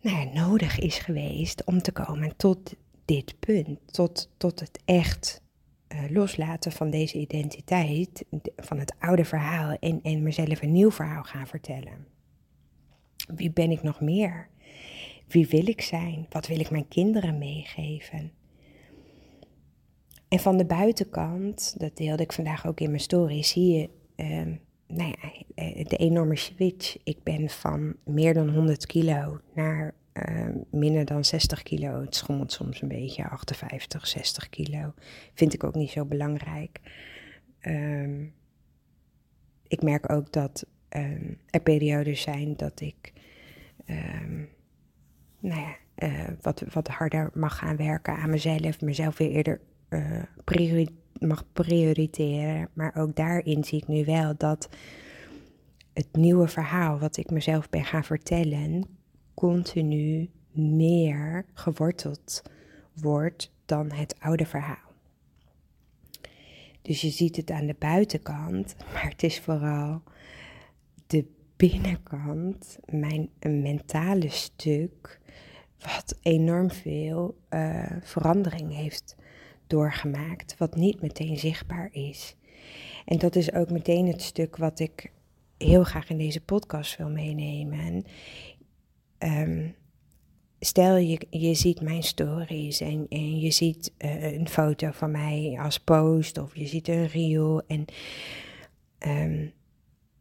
nou 0.00 0.16
ja, 0.16 0.32
nodig 0.32 0.78
is 0.78 0.98
geweest 0.98 1.64
om 1.64 1.82
te 1.82 1.92
komen 1.92 2.36
tot 2.36 2.74
dit 3.04 3.34
punt. 3.38 3.78
Tot, 3.86 4.30
tot 4.36 4.60
het 4.60 4.80
echt 4.84 5.42
uh, 5.88 6.10
loslaten 6.10 6.72
van 6.72 6.90
deze 6.90 7.18
identiteit. 7.18 8.24
Van 8.56 8.78
het 8.78 8.94
oude 8.98 9.24
verhaal. 9.24 9.76
En, 9.80 10.00
en 10.02 10.22
mezelf 10.22 10.62
een 10.62 10.72
nieuw 10.72 10.90
verhaal 10.90 11.22
gaan 11.22 11.46
vertellen. 11.46 12.06
Wie 13.34 13.50
ben 13.50 13.70
ik 13.70 13.82
nog 13.82 14.00
meer? 14.00 14.48
Wie 15.28 15.46
wil 15.46 15.68
ik 15.68 15.80
zijn? 15.80 16.26
Wat 16.30 16.46
wil 16.46 16.60
ik 16.60 16.70
mijn 16.70 16.88
kinderen 16.88 17.38
meegeven? 17.38 18.32
En 20.34 20.40
van 20.40 20.56
de 20.56 20.64
buitenkant, 20.64 21.74
dat 21.78 21.96
deelde 21.96 22.22
ik 22.22 22.32
vandaag 22.32 22.66
ook 22.66 22.80
in 22.80 22.88
mijn 22.88 23.00
story, 23.00 23.42
zie 23.42 23.72
je 23.72 23.90
uh, 24.16 24.56
nou 24.86 25.14
ja, 25.20 25.32
eh, 25.54 25.84
de 25.84 25.96
enorme 25.96 26.36
switch. 26.36 26.96
Ik 27.04 27.22
ben 27.22 27.48
van 27.48 27.96
meer 28.04 28.34
dan 28.34 28.48
100 28.48 28.86
kilo 28.86 29.40
naar 29.54 29.94
uh, 30.28 30.48
minder 30.70 31.04
dan 31.04 31.24
60 31.24 31.62
kilo. 31.62 32.00
Het 32.00 32.14
schommelt 32.14 32.52
soms 32.52 32.82
een 32.82 32.88
beetje, 32.88 33.28
58, 33.28 34.06
60 34.06 34.48
kilo. 34.48 34.92
Vind 35.34 35.54
ik 35.54 35.64
ook 35.64 35.74
niet 35.74 35.90
zo 35.90 36.04
belangrijk. 36.04 36.80
Um, 37.60 38.34
ik 39.68 39.82
merk 39.82 40.12
ook 40.12 40.32
dat 40.32 40.66
er 41.50 41.60
periodes 41.62 42.20
zijn 42.20 42.56
dat 42.56 42.80
ik 42.80 43.12
nou 45.40 45.60
ja, 45.60 45.76
uh, 45.98 46.28
wat, 46.40 46.64
wat 46.72 46.88
harder 46.88 47.30
mag 47.34 47.58
gaan 47.58 47.76
werken 47.76 48.16
aan 48.16 48.30
mezelf, 48.30 48.80
mezelf 48.80 49.18
weer 49.18 49.30
eerder 49.30 49.60
uh, 49.94 50.86
mag 51.18 51.44
prioriteren. 51.52 52.68
Maar 52.72 52.96
ook 52.96 53.16
daarin 53.16 53.64
zie 53.64 53.78
ik 53.78 53.88
nu 53.88 54.04
wel 54.04 54.34
dat 54.36 54.68
het 55.92 56.08
nieuwe 56.12 56.48
verhaal 56.48 56.98
wat 56.98 57.16
ik 57.16 57.30
mezelf 57.30 57.70
ben 57.70 57.84
gaan 57.84 58.04
vertellen, 58.04 58.84
continu 59.34 60.30
meer 60.52 61.44
geworteld 61.52 62.42
wordt 62.92 63.52
dan 63.66 63.92
het 63.92 64.16
oude 64.20 64.46
verhaal. 64.46 64.92
Dus 66.82 67.00
je 67.00 67.10
ziet 67.10 67.36
het 67.36 67.50
aan 67.50 67.66
de 67.66 67.76
buitenkant, 67.78 68.76
maar 68.92 69.08
het 69.08 69.22
is 69.22 69.40
vooral 69.40 70.02
de 71.06 71.24
binnenkant, 71.56 72.78
mijn 72.90 73.30
mentale 73.40 74.28
stuk, 74.28 75.20
wat 75.78 76.18
enorm 76.22 76.70
veel 76.70 77.38
uh, 77.50 77.86
verandering 78.00 78.74
heeft 78.74 79.16
doorgemaakt, 79.66 80.56
wat 80.58 80.76
niet 80.76 81.00
meteen 81.00 81.38
zichtbaar 81.38 81.88
is. 81.92 82.36
En 83.04 83.18
dat 83.18 83.36
is 83.36 83.52
ook 83.52 83.70
meteen 83.70 84.06
het 84.06 84.22
stuk 84.22 84.56
wat 84.56 84.78
ik 84.78 85.12
heel 85.58 85.84
graag 85.84 86.10
in 86.10 86.18
deze 86.18 86.40
podcast 86.40 86.96
wil 86.96 87.10
meenemen. 87.10 88.04
Um, 89.18 89.74
stel 90.60 90.96
je, 90.96 91.26
je 91.30 91.54
ziet 91.54 91.80
mijn 91.80 92.02
stories 92.02 92.80
en, 92.80 93.06
en 93.08 93.40
je 93.40 93.50
ziet 93.50 93.92
uh, 93.98 94.32
een 94.32 94.48
foto 94.48 94.90
van 94.90 95.10
mij 95.10 95.58
als 95.62 95.78
post 95.78 96.38
of 96.38 96.56
je 96.56 96.66
ziet 96.66 96.88
een 96.88 97.06
reel 97.06 97.62
en 97.66 97.84
um, 99.06 99.52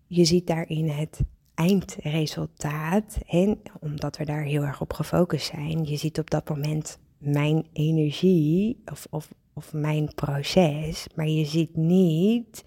je 0.08 0.26
ziet 0.26 0.48
daarin 0.48 0.90
het 0.90 1.20
eindresultaat. 1.54 3.18
En 3.28 3.62
omdat 3.80 4.18
we 4.18 4.26
daar 4.26 4.44
heel 4.44 4.64
erg 4.64 4.82
op 4.82 4.94
gefocust 4.94 5.46
zijn, 5.46 5.84
je 5.84 5.98
ziet 5.98 6.20
op 6.20 6.30
dat 6.30 6.50
moment 6.50 7.00
mijn 7.24 7.66
energie 7.74 8.82
of, 8.86 9.08
of, 9.10 9.30
of 9.54 9.74
mijn 9.74 10.14
proces, 10.14 11.08
maar 11.16 11.28
je 11.28 11.46
ziet 11.46 11.76
niet 11.76 12.64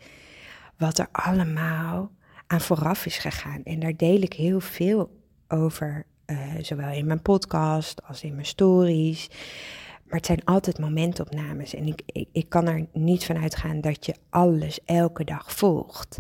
wat 0.77 0.99
er 0.99 1.09
allemaal 1.13 2.11
aan 2.47 2.61
vooraf 2.61 3.07
is 3.07 3.19
gegaan. 3.19 3.63
En 3.65 3.81
daar 3.81 3.97
deel 3.97 4.21
ik 4.21 4.33
heel 4.33 4.61
veel 4.61 5.21
over, 5.49 6.07
uh, 6.27 6.39
zowel 6.61 6.91
in 6.91 7.07
mijn 7.07 7.23
podcast 7.23 8.03
als 8.03 8.23
in 8.23 8.35
mijn 8.35 8.47
stories. 8.47 9.29
Maar 10.07 10.17
het 10.17 10.27
zijn 10.27 10.45
altijd 10.45 10.79
momentopnames 10.79 11.75
en 11.75 11.87
ik, 11.87 12.03
ik, 12.07 12.29
ik, 12.33 12.49
kan 12.49 12.67
er 12.67 12.87
niet 12.93 13.25
van 13.25 13.37
uitgaan 13.37 13.81
dat 13.81 14.07
je 14.07 14.15
alles 14.31 14.81
elke 14.85 15.25
dag 15.25 15.53
volgt. 15.53 16.19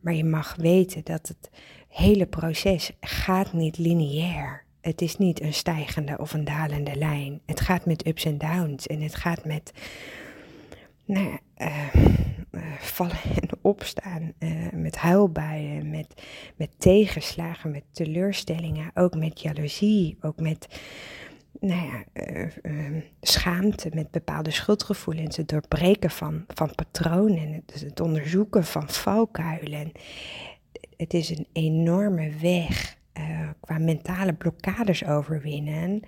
Maar 0.00 0.14
je 0.14 0.24
mag 0.24 0.54
weten 0.56 1.04
dat 1.04 1.28
het 1.28 1.50
hele 1.88 2.26
proces 2.26 2.90
gaat 3.00 3.52
niet 3.52 3.78
lineair 3.78 4.63
het 4.84 5.00
is 5.00 5.16
niet 5.16 5.40
een 5.40 5.54
stijgende 5.54 6.18
of 6.18 6.32
een 6.32 6.44
dalende 6.44 6.96
lijn. 6.96 7.40
Het 7.46 7.60
gaat 7.60 7.86
met 7.86 8.06
ups 8.06 8.24
en 8.24 8.38
downs 8.38 8.86
en 8.86 9.00
het 9.00 9.14
gaat 9.14 9.44
met 9.44 9.72
nou, 11.04 11.38
uh, 11.58 11.94
vallen 12.78 13.16
en 13.40 13.48
opstaan, 13.60 14.32
uh, 14.38 14.72
met 14.72 14.96
huilbuien, 14.96 15.90
met, 15.90 16.22
met 16.56 16.70
tegenslagen, 16.78 17.70
met 17.70 17.82
teleurstellingen, 17.90 18.90
ook 18.94 19.14
met 19.16 19.40
jaloezie, 19.40 20.16
ook 20.20 20.40
met 20.40 20.80
nou 21.60 21.82
ja, 21.82 22.04
schaamte, 23.20 23.90
met 23.94 24.10
bepaalde 24.10 24.50
schuldgevoelens, 24.50 25.36
het 25.36 25.48
doorbreken 25.48 26.10
van, 26.10 26.44
van 26.48 26.74
patronen, 26.74 27.52
het, 27.52 27.80
het 27.80 28.00
onderzoeken 28.00 28.64
van 28.64 28.88
valkuilen. 28.88 29.92
Het 30.96 31.14
is 31.14 31.30
een 31.30 31.46
enorme 31.52 32.30
weg 32.40 32.96
uh, 33.18 33.48
qua 33.60 33.78
mentale 33.78 34.32
blokkades 34.32 35.04
overwinnen. 35.04 36.02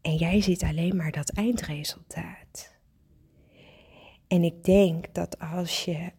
En 0.00 0.16
jij 0.16 0.40
ziet 0.40 0.62
alleen 0.62 0.96
maar 0.96 1.10
dat 1.10 1.30
eindresultaat. 1.30 2.76
En 4.28 4.42
ik 4.42 4.64
denk 4.64 5.14
dat 5.14 5.38
als 5.38 5.84
je 5.84 6.12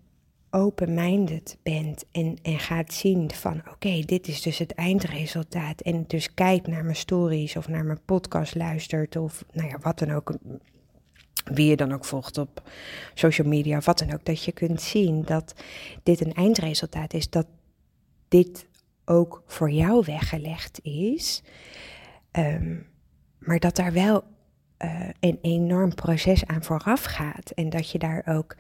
open-minded 0.50 1.58
bent 1.64 2.06
en, 2.12 2.38
en 2.42 2.60
gaat 2.60 2.94
zien 2.94 3.32
van 3.32 3.62
oké, 3.72 4.00
dit 4.00 4.28
is 4.28 4.42
dus 4.42 4.58
het 4.58 4.74
eindresultaat. 4.74 5.82
En 5.82 6.04
dus 6.08 6.34
kijkt 6.34 6.68
naar 6.68 6.84
mijn 6.84 6.96
stories 6.96 7.56
of 7.56 7.68
naar 7.68 7.86
mijn 7.86 8.04
podcast 8.06 8.56
luistert 8.56 9.16
of 9.16 9.46
nou 9.52 9.68
ja, 9.70 9.78
wat 9.82 10.00
dan 10.00 10.12
ook. 10.12 10.38
Wie 11.44 11.68
je 11.68 11.76
dan 11.76 11.94
ook 11.94 12.06
volgt 12.06 12.38
op 12.38 12.70
social 13.14 13.48
media, 13.48 13.80
wat 13.80 14.00
dan 14.00 14.14
ook. 14.14 14.26
Dat 14.26 14.44
je 14.44 14.52
kunt 14.52 14.82
zien 14.82 15.24
dat 15.24 15.54
dit 16.04 16.26
een 16.26 16.34
eindresultaat 16.34 17.14
is. 17.14 17.30
Dat 17.30 17.48
dit 18.28 18.68
ook 19.06 19.44
voor 19.46 19.72
jou 19.72 20.04
weggelegd 20.06 20.80
is. 20.84 21.44
Ehm, 22.32 22.76
maar 23.40 23.60
dat 23.60 23.76
daar 23.76 23.94
wel 23.94 24.24
uh, 24.84 25.10
een 25.20 25.40
enorm 25.42 25.96
proces 25.96 26.46
aan 26.46 26.64
vooraf 26.64 27.04
gaat. 27.04 27.52
En 27.52 27.70
dat 27.70 27.90
je 27.90 28.00
daar 28.00 28.24
ook 28.26 28.56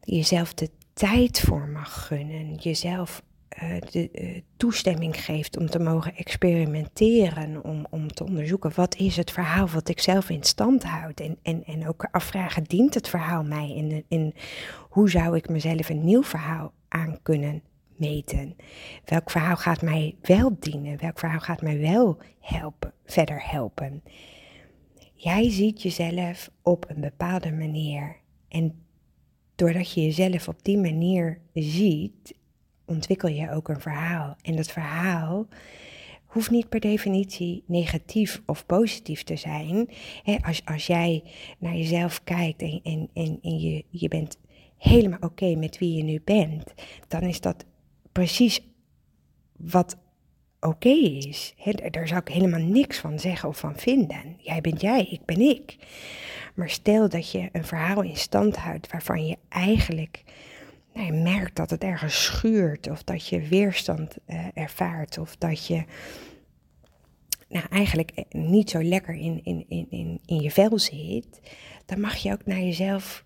jezelf 0.00 0.54
de 0.54 0.70
tijd 0.92 1.40
voor 1.40 1.68
mag 1.68 2.06
gunnen. 2.06 2.54
Jezelf 2.54 3.22
uh, 3.62 3.80
de 3.90 4.08
uh, 4.12 4.40
toestemming 4.56 5.24
geeft 5.24 5.56
om 5.56 5.70
te 5.70 5.78
mogen 5.78 6.16
experimenteren. 6.16 7.64
Om, 7.64 7.86
om 7.90 8.08
te 8.08 8.24
onderzoeken 8.24 8.72
wat 8.74 8.96
is 8.96 9.16
het 9.16 9.30
verhaal 9.30 9.68
wat 9.68 9.88
ik 9.88 10.00
zelf 10.00 10.30
in 10.30 10.42
stand 10.42 10.84
houd. 10.84 11.20
En, 11.20 11.38
en, 11.42 11.64
en 11.64 11.88
ook 11.88 12.08
afvragen, 12.10 12.64
dient 12.64 12.94
het 12.94 13.08
verhaal 13.08 13.44
mij? 13.44 13.74
En, 13.76 14.04
en 14.08 14.32
hoe 14.88 15.10
zou 15.10 15.36
ik 15.36 15.48
mezelf 15.48 15.88
een 15.88 16.04
nieuw 16.04 16.22
verhaal 16.22 16.72
aan 16.88 17.18
kunnen 17.22 17.62
meten? 17.98 18.56
Welk 19.04 19.30
verhaal 19.30 19.56
gaat 19.56 19.82
mij 19.82 20.16
wel 20.22 20.56
dienen? 20.60 20.98
Welk 20.98 21.18
verhaal 21.18 21.40
gaat 21.40 21.62
mij 21.62 21.80
wel 21.80 22.18
helpen, 22.40 22.92
verder 23.04 23.50
helpen? 23.50 24.02
Jij 25.14 25.50
ziet 25.50 25.82
jezelf 25.82 26.50
op 26.62 26.84
een 26.88 27.00
bepaalde 27.00 27.52
manier. 27.52 28.16
En 28.48 28.82
doordat 29.54 29.92
je 29.92 30.02
jezelf 30.02 30.48
op 30.48 30.58
die 30.62 30.78
manier 30.78 31.40
ziet, 31.54 32.34
ontwikkel 32.84 33.28
je 33.28 33.50
ook 33.50 33.68
een 33.68 33.80
verhaal. 33.80 34.36
En 34.42 34.56
dat 34.56 34.70
verhaal 34.70 35.46
hoeft 36.28 36.50
niet 36.50 36.68
per 36.68 36.80
definitie 36.80 37.62
negatief 37.66 38.42
of 38.46 38.66
positief 38.66 39.22
te 39.22 39.36
zijn. 39.36 39.88
als, 40.42 40.64
als 40.64 40.86
jij 40.86 41.22
naar 41.58 41.76
jezelf 41.76 42.24
kijkt 42.24 42.62
en, 42.62 42.80
en, 42.82 43.08
en, 43.14 43.38
en 43.42 43.60
je, 43.60 43.84
je 43.90 44.08
bent 44.08 44.38
helemaal 44.76 45.18
oké 45.20 45.54
met 45.54 45.78
wie 45.78 45.94
je 45.94 46.02
nu 46.02 46.20
bent, 46.24 46.74
dan 47.08 47.22
is 47.22 47.40
dat 47.40 47.64
precies 48.18 48.60
wat 49.56 49.96
oké 50.60 50.88
is. 50.88 51.54
daar 51.90 52.08
zou 52.08 52.20
ik 52.20 52.28
helemaal 52.28 52.60
niks 52.60 52.98
van 52.98 53.18
zeggen 53.18 53.48
of 53.48 53.58
van 53.58 53.76
vinden. 53.76 54.36
Jij 54.38 54.60
bent 54.60 54.80
jij, 54.80 55.04
ik 55.04 55.24
ben 55.24 55.40
ik. 55.40 55.76
Maar 56.54 56.70
stel 56.70 57.08
dat 57.08 57.30
je 57.30 57.48
een 57.52 57.64
verhaal 57.64 58.02
in 58.02 58.16
stand 58.16 58.56
houdt 58.56 58.92
waarvan 58.92 59.26
je 59.26 59.36
eigenlijk 59.48 60.22
nou, 60.94 61.12
merkt 61.12 61.56
dat 61.56 61.70
het 61.70 61.82
ergens 61.82 62.24
schuurt, 62.24 62.90
of 62.90 63.02
dat 63.02 63.28
je 63.28 63.40
weerstand 63.40 64.16
uh, 64.26 64.46
ervaart, 64.54 65.18
of 65.18 65.36
dat 65.36 65.66
je 65.66 65.84
nou, 67.48 67.66
eigenlijk 67.70 68.10
eh, 68.10 68.24
niet 68.30 68.70
zo 68.70 68.82
lekker 68.82 69.14
in, 69.14 69.40
in, 69.44 69.64
in, 69.68 69.86
in, 69.90 70.20
in 70.26 70.40
je 70.40 70.50
vel 70.50 70.78
zit, 70.78 71.40
dan 71.86 72.00
mag 72.00 72.16
je 72.16 72.32
ook 72.32 72.46
naar 72.46 72.60
jezelf 72.60 73.24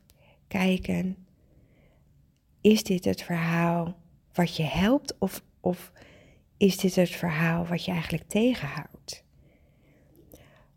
kijken. 0.49 1.17
Is 2.61 2.83
dit 2.83 3.05
het 3.05 3.23
verhaal 3.23 4.01
wat 4.33 4.57
je 4.57 4.63
helpt, 4.63 5.19
of, 5.19 5.43
of 5.61 5.93
is 6.57 6.77
dit 6.77 6.95
het 6.95 7.11
verhaal 7.11 7.67
wat 7.67 7.85
je 7.85 7.91
eigenlijk 7.91 8.29
tegenhoudt? 8.29 9.25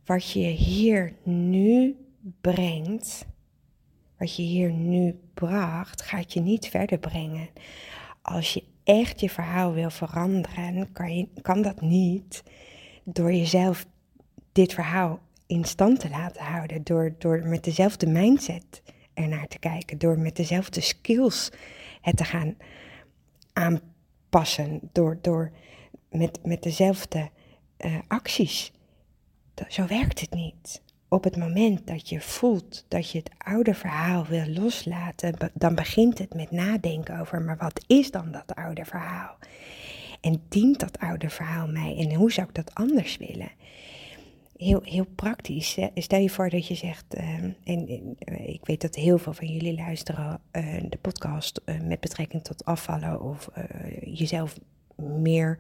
Wat 0.05 0.31
je 0.31 0.47
hier 0.47 1.13
nu 1.23 1.95
brengt, 2.41 3.25
wat 4.17 4.35
je 4.35 4.41
hier 4.41 4.71
nu 4.71 5.19
bracht, 5.33 6.01
gaat 6.01 6.33
je 6.33 6.39
niet 6.39 6.67
verder 6.67 6.97
brengen. 6.97 7.49
Als 8.21 8.53
je 8.53 8.63
echt 8.83 9.19
je 9.19 9.29
verhaal 9.29 9.73
wil 9.73 9.89
veranderen, 9.89 10.91
kan, 10.91 11.17
je, 11.17 11.27
kan 11.41 11.61
dat 11.61 11.81
niet 11.81 12.43
door 13.03 13.33
jezelf 13.33 13.85
dit 14.51 14.73
verhaal 14.73 15.19
in 15.47 15.65
stand 15.65 15.99
te 15.99 16.09
laten 16.09 16.43
houden. 16.43 16.83
Door, 16.83 17.15
door 17.17 17.41
met 17.45 17.63
dezelfde 17.63 18.07
mindset 18.07 18.81
ernaar 19.13 19.47
te 19.47 19.59
kijken. 19.59 19.97
Door 19.97 20.19
met 20.19 20.35
dezelfde 20.35 20.81
skills 20.81 21.51
het 22.01 22.17
te 22.17 22.23
gaan 22.23 22.55
aanpassen. 23.55 24.79
Door, 24.91 25.17
door 25.21 25.51
met, 26.09 26.39
met 26.43 26.63
dezelfde 26.63 27.29
uh, 27.77 27.97
acties. 28.07 28.71
Zo 29.67 29.85
werkt 29.87 30.19
het 30.19 30.33
niet 30.33 30.83
op 31.07 31.23
het 31.23 31.37
moment 31.37 31.87
dat 31.87 32.09
je 32.09 32.21
voelt 32.21 32.85
dat 32.87 33.11
je 33.11 33.17
het 33.17 33.31
oude 33.37 33.73
verhaal 33.73 34.25
wil 34.25 34.47
loslaten, 34.47 35.51
dan 35.53 35.75
begint 35.75 36.17
het 36.17 36.33
met 36.33 36.51
nadenken 36.51 37.19
over, 37.19 37.41
maar 37.41 37.57
wat 37.57 37.83
is 37.87 38.11
dan 38.11 38.31
dat 38.31 38.55
oude 38.55 38.85
verhaal? 38.85 39.37
En 40.21 40.41
dient 40.49 40.79
dat 40.79 40.99
oude 40.99 41.29
verhaal 41.29 41.67
mij 41.67 41.95
en 41.97 42.13
hoe 42.13 42.31
zou 42.31 42.47
ik 42.47 42.55
dat 42.55 42.73
anders 42.73 43.17
willen? 43.17 43.51
Heel, 44.55 44.81
heel 44.83 45.05
praktisch. 45.15 45.77
Stel 45.95 46.19
je 46.19 46.29
voor 46.29 46.49
dat 46.49 46.67
je 46.67 46.75
zegt, 46.75 47.13
ehm, 47.13 47.49
en, 47.63 47.87
eh, 48.19 48.47
ik 48.47 48.65
weet 48.65 48.81
dat 48.81 48.95
heel 48.95 49.17
veel 49.17 49.33
van 49.33 49.47
jullie 49.47 49.75
luisteren 49.75 50.41
uh, 50.51 50.83
de 50.89 50.97
podcast 51.01 51.61
uh, 51.65 51.81
met 51.81 51.99
betrekking 51.99 52.43
tot 52.43 52.65
afvallen 52.65 53.21
of 53.21 53.49
jezelf 54.03 54.57
meer 54.95 55.57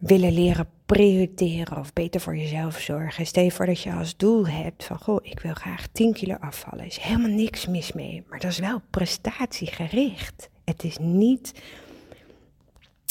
willen 0.00 0.32
leren 0.32 0.68
prioriteren 0.86 1.78
of 1.78 1.92
beter 1.92 2.20
voor 2.20 2.36
jezelf 2.36 2.78
zorgen. 2.78 3.26
Stel 3.26 3.44
je 3.44 3.50
voor 3.50 3.66
dat 3.66 3.80
je 3.80 3.92
als 3.92 4.16
doel 4.16 4.46
hebt 4.46 4.84
van, 4.84 4.98
goh, 4.98 5.18
ik 5.22 5.40
wil 5.40 5.54
graag 5.54 5.86
10 5.92 6.12
kilo 6.12 6.34
afvallen. 6.34 6.86
is 6.86 6.98
helemaal 6.98 7.30
niks 7.30 7.66
mis 7.66 7.92
mee, 7.92 8.24
maar 8.28 8.38
dat 8.38 8.50
is 8.50 8.58
wel 8.58 8.80
prestatiegericht. 8.90 10.50
Het 10.64 10.84
is 10.84 10.98
niet 10.98 11.62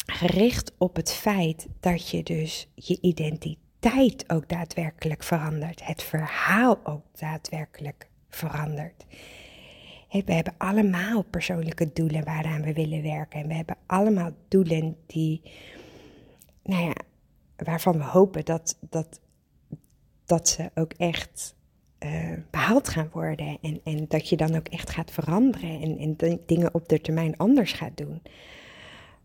gericht 0.06 0.72
op 0.78 0.96
het 0.96 1.12
feit 1.12 1.68
dat 1.80 2.10
je 2.10 2.24
dus 2.24 2.68
je 2.76 2.98
identiteit 3.02 3.68
ook 4.28 4.50
daadwerkelijk 4.50 5.24
verandert. 5.24 5.86
Het 5.86 6.04
verhaal 6.04 6.80
ook 6.84 7.04
daadwerkelijk 7.20 8.10
verandert. 8.30 9.06
We 10.12 10.34
hebben 10.34 10.54
allemaal 10.58 11.24
persoonlijke 11.24 11.94
doelen 11.94 12.24
waaraan 12.24 12.62
we 12.62 12.74
willen 12.74 13.02
werken. 13.02 13.42
En 13.42 13.48
we 13.48 13.54
hebben 13.54 13.78
allemaal 13.86 14.32
doelen 14.48 14.98
die 15.06 15.42
nou 16.64 16.84
ja, 16.84 16.96
waarvan 17.56 17.98
we 17.98 18.04
hopen 18.04 18.46
dat, 18.46 18.78
dat, 18.90 19.20
dat 20.26 20.50
ze 20.50 20.72
ook 20.76 20.94
echt 20.94 21.56
uh, 22.00 22.34
behaald 22.50 22.90
gaan 22.90 23.10
worden. 23.12 23.58
En, 23.62 23.82
en 23.84 24.06
dat 24.08 24.30
je 24.30 24.38
dan 24.38 24.56
ook 24.56 24.68
echt 24.68 24.90
gaat 24.90 25.12
veranderen 25.12 25.82
en, 25.82 25.98
en 25.98 26.40
dingen 26.46 26.74
op 26.74 26.90
de 26.90 27.02
termijn 27.02 27.38
anders 27.38 27.72
gaat 27.72 27.98
doen. 27.98 28.22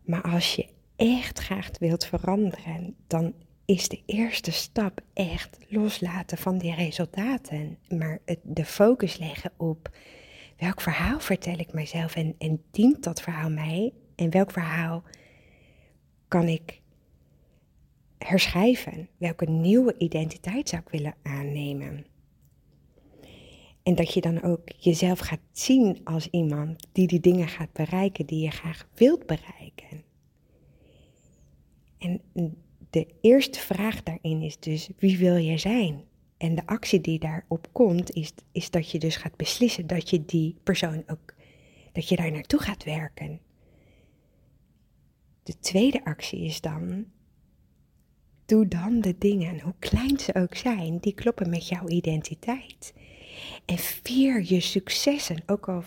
Maar 0.03 0.23
als 0.23 0.55
je 0.55 0.69
echt 0.97 1.39
graag 1.39 1.71
wilt 1.79 2.05
veranderen, 2.05 2.97
dan 3.07 3.35
is 3.65 3.89
de 3.89 4.03
eerste 4.07 4.53
stap 4.53 5.01
echt 5.13 5.59
loslaten 5.69 6.39
van 6.39 6.59
die 6.59 6.75
resultaten. 6.75 7.79
Maar 7.89 8.21
het, 8.25 8.39
de 8.43 8.65
focus 8.65 9.17
leggen 9.17 9.53
op 9.57 9.91
welk 10.57 10.81
verhaal 10.81 11.21
vertel 11.21 11.59
ik 11.59 11.73
mijzelf 11.73 12.15
en, 12.17 12.35
en 12.39 12.63
dient 12.71 13.05
dat 13.05 13.21
verhaal 13.21 13.51
mij? 13.51 13.93
En 14.15 14.31
welk 14.31 14.51
verhaal 14.51 15.03
kan 16.29 16.49
ik 16.49 16.81
herschrijven. 18.19 19.09
Welke 19.17 19.45
nieuwe 19.45 19.95
identiteit 19.99 20.69
zou 20.69 20.83
ik 20.83 20.89
willen 20.89 21.15
aannemen? 21.23 22.07
En 23.83 23.95
dat 23.95 24.15
je 24.15 24.21
dan 24.21 24.43
ook 24.43 24.73
jezelf 24.79 25.19
gaat 25.19 25.41
zien 25.53 26.01
als 26.05 26.29
iemand 26.31 26.87
die 26.93 27.07
die 27.07 27.21
dingen 27.21 27.49
gaat 27.49 27.73
bereiken 27.73 28.27
die 28.27 28.45
je 28.45 28.51
graag 28.51 28.89
wilt 28.95 29.27
bereiken. 29.27 30.05
En 31.99 32.21
de 32.95 33.07
eerste 33.21 33.59
vraag 33.59 34.03
daarin 34.03 34.43
is 34.43 34.59
dus: 34.59 34.89
wie 34.99 35.19
wil 35.19 35.37
je 35.37 35.59
zijn? 35.59 36.05
En 36.37 36.55
de 36.55 36.67
actie 36.67 37.01
die 37.01 37.19
daarop 37.19 37.69
komt, 37.73 38.11
is, 38.11 38.33
is 38.53 38.71
dat 38.71 38.91
je 38.91 38.99
dus 38.99 39.17
gaat 39.17 39.37
beslissen 39.37 39.87
dat 39.87 40.11
je 40.11 40.25
die 40.25 40.57
persoon 40.63 41.03
ook, 41.07 41.35
dat 41.93 42.09
je 42.09 42.17
daar 42.17 42.33
naartoe 42.33 42.61
gaat 42.61 42.85
werken. 42.85 43.41
De 45.43 45.59
tweede 45.59 46.05
actie 46.05 46.41
is 46.41 46.61
dan 46.61 47.07
Doe 48.47 48.69
dan 48.69 49.01
de 49.01 49.15
dingen, 49.19 49.61
hoe 49.61 49.75
klein 49.79 50.19
ze 50.19 50.35
ook 50.35 50.55
zijn, 50.55 50.99
die 50.99 51.15
kloppen 51.15 51.51
met 51.51 51.69
jouw 51.69 51.89
identiteit. 51.89 52.95
En 53.65 53.79
vier 53.79 54.45
je 54.53 54.61
successen, 54.61 55.43
ook 55.47 55.69
al 55.69 55.85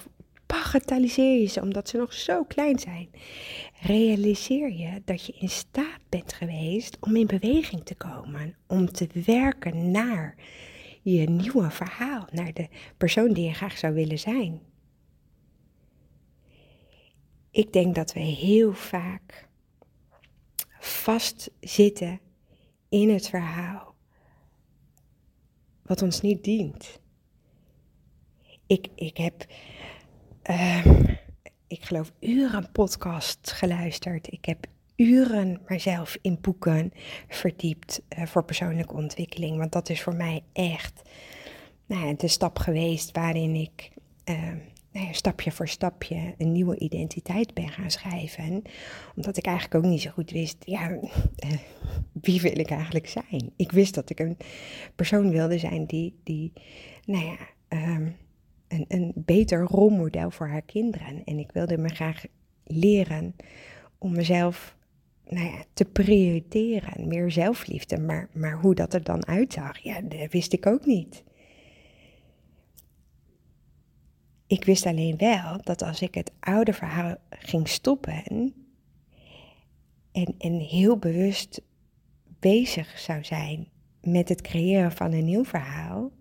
bagatelliseer 0.47 1.39
je 1.39 1.45
ze 1.45 1.61
omdat 1.61 1.89
ze 1.89 1.97
nog 1.97 2.13
zo 2.13 2.43
klein 2.43 2.79
zijn. 2.79 3.09
Realiseer 3.81 4.71
je 4.71 5.01
dat 5.05 5.25
je 5.25 5.33
in 5.39 5.49
staat 5.49 5.99
bent 6.09 6.33
geweest 6.33 6.97
om 6.99 7.15
in 7.15 7.27
beweging 7.27 7.85
te 7.85 7.95
komen, 7.95 8.55
om 8.67 8.91
te 8.91 9.07
werken 9.25 9.91
naar 9.91 10.35
je 11.01 11.29
nieuwe 11.29 11.71
verhaal, 11.71 12.27
naar 12.31 12.53
de 12.53 12.67
persoon 12.97 13.33
die 13.33 13.45
je 13.45 13.53
graag 13.53 13.77
zou 13.77 13.93
willen 13.93 14.19
zijn. 14.19 14.61
Ik 17.51 17.73
denk 17.73 17.95
dat 17.95 18.13
we 18.13 18.19
heel 18.19 18.73
vaak 18.73 19.47
vastzitten 20.79 22.19
in 22.89 23.09
het 23.09 23.29
verhaal 23.29 23.95
wat 25.87 26.01
ons 26.01 26.21
niet 26.21 26.43
dient. 26.43 26.99
Ik, 28.67 28.87
ik 28.95 29.17
heb, 29.17 29.45
ehm, 30.47 31.03
ik 31.67 31.83
geloof, 31.83 32.11
uren 32.19 32.71
podcast 32.71 33.51
geluisterd. 33.51 34.31
Ik 34.31 34.45
heb 34.45 34.65
uren 34.95 35.61
mijzelf 35.67 36.17
in 36.21 36.37
boeken 36.41 36.93
verdiept 37.27 38.01
uh, 38.17 38.25
voor 38.25 38.43
persoonlijke 38.43 38.93
ontwikkeling. 38.93 39.57
Want 39.57 39.71
dat 39.71 39.89
is 39.89 40.01
voor 40.01 40.15
mij 40.15 40.43
echt 40.53 41.01
nou 41.85 42.15
de 42.15 42.27
stap 42.27 42.59
geweest 42.59 43.11
waarin 43.11 43.55
ik 43.55 43.89
uh, 44.25 44.41
nou 44.91 45.05
ja, 45.05 45.13
stapje 45.13 45.51
voor 45.51 45.67
stapje 45.67 46.35
een 46.37 46.51
nieuwe 46.51 46.77
identiteit 46.77 47.53
ben 47.53 47.69
gaan 47.69 47.91
schrijven. 47.91 48.61
Omdat 49.15 49.37
ik 49.37 49.45
eigenlijk 49.45 49.85
ook 49.85 49.91
niet 49.91 50.01
zo 50.01 50.09
goed 50.09 50.31
wist, 50.31 50.57
ja, 50.59 50.89
uh, 50.89 50.99
wie 52.21 52.41
wil 52.41 52.59
ik 52.59 52.69
eigenlijk 52.69 53.07
zijn? 53.07 53.51
Ik 53.55 53.71
wist 53.71 53.93
dat 53.93 54.09
ik 54.09 54.19
een 54.19 54.37
persoon 54.95 55.29
wilde 55.29 55.57
zijn 55.57 55.85
die, 55.85 56.19
die 56.23 56.53
nou 57.05 57.25
ja, 57.25 57.37
um, 57.69 58.15
een, 58.67 59.11
beter 59.15 59.61
rolmodel 59.61 60.31
voor 60.31 60.47
haar 60.47 60.61
kinderen. 60.61 61.23
En 61.23 61.39
ik 61.39 61.51
wilde 61.51 61.77
me 61.77 61.89
graag 61.89 62.25
leren 62.63 63.35
om 63.97 64.11
mezelf 64.11 64.75
nou 65.29 65.45
ja, 65.45 65.63
te 65.73 65.85
prioriteren, 65.85 67.07
meer 67.07 67.31
zelfliefde. 67.31 67.99
Maar, 67.99 68.29
maar 68.33 68.59
hoe 68.59 68.75
dat 68.75 68.93
er 68.93 69.03
dan 69.03 69.27
uitzag, 69.27 69.77
ja, 69.77 70.01
dat 70.01 70.31
wist 70.31 70.53
ik 70.53 70.65
ook 70.65 70.85
niet. 70.85 71.23
Ik 74.47 74.65
wist 74.65 74.85
alleen 74.85 75.17
wel 75.17 75.61
dat 75.63 75.81
als 75.81 76.01
ik 76.01 76.15
het 76.15 76.31
oude 76.39 76.73
verhaal 76.73 77.15
ging 77.29 77.67
stoppen 77.67 78.23
en, 80.11 80.35
en 80.37 80.59
heel 80.59 80.97
bewust 80.97 81.61
bezig 82.39 82.99
zou 82.99 83.23
zijn 83.23 83.67
met 84.01 84.29
het 84.29 84.41
creëren 84.41 84.91
van 84.91 85.11
een 85.11 85.25
nieuw 85.25 85.45
verhaal, 85.45 86.11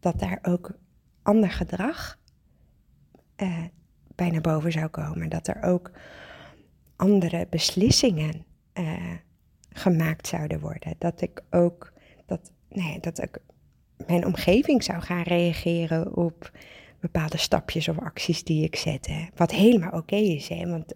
dat 0.00 0.18
daar 0.18 0.38
ook 0.42 0.78
ander 1.22 1.50
gedrag 1.50 2.18
uh, 3.36 3.58
bij 4.14 4.30
naar 4.30 4.40
boven 4.40 4.72
zou 4.72 4.88
komen. 4.88 5.28
Dat 5.28 5.46
er 5.46 5.62
ook 5.62 5.90
andere 6.96 7.46
beslissingen 7.50 8.44
uh, 8.74 9.14
gemaakt 9.72 10.26
zouden 10.26 10.60
worden. 10.60 10.94
Dat 10.98 11.20
ik 11.20 11.42
ook, 11.50 11.92
dat, 12.26 12.52
nee, 12.68 13.00
dat 13.00 13.22
ik 13.22 13.38
mijn 14.06 14.26
omgeving 14.26 14.84
zou 14.84 15.00
gaan 15.00 15.22
reageren 15.22 16.16
op 16.16 16.50
bepaalde 17.00 17.36
stapjes 17.36 17.88
of 17.88 17.98
acties 17.98 18.44
die 18.44 18.64
ik 18.64 18.76
zette. 18.76 19.28
Wat 19.34 19.50
helemaal 19.50 19.90
oké 19.90 20.16
is, 20.16 20.48
hè? 20.48 20.68
want 20.68 20.94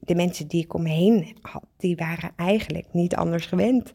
de 0.00 0.14
mensen 0.14 0.48
die 0.48 0.64
ik 0.64 0.74
om 0.74 0.82
me 0.82 0.88
heen 0.88 1.36
had, 1.40 1.64
die 1.76 1.96
waren 1.96 2.32
eigenlijk 2.36 2.92
niet 2.92 3.16
anders 3.16 3.46
gewend 3.46 3.92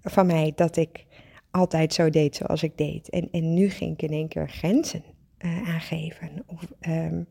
van 0.00 0.26
mij 0.26 0.52
dat 0.54 0.76
ik 0.76 1.06
altijd 1.50 1.94
zo 1.94 2.10
deed 2.10 2.36
zoals 2.36 2.62
ik 2.62 2.76
deed. 2.76 3.10
En, 3.10 3.28
en 3.30 3.54
nu 3.54 3.68
ging 3.68 3.92
ik 3.92 4.02
in 4.02 4.12
één 4.12 4.28
keer 4.28 4.48
grenzen 4.48 5.02
uh, 5.38 5.68
aangeven 5.68 6.42
of 6.46 6.72
um, 6.88 7.26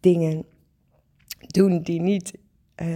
dingen 0.00 0.44
doen 1.46 1.82
die 1.82 2.00
niet 2.00 2.38
uh, 2.82 2.88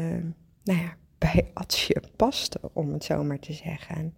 nou 0.63 0.81
ja, 0.81 0.97
bij 1.19 1.51
Atsje 1.55 2.03
pasten, 2.17 2.61
om 2.73 2.93
het 2.93 3.05
zo 3.05 3.25
maar 3.25 3.39
te 3.39 3.53
zeggen. 3.53 4.15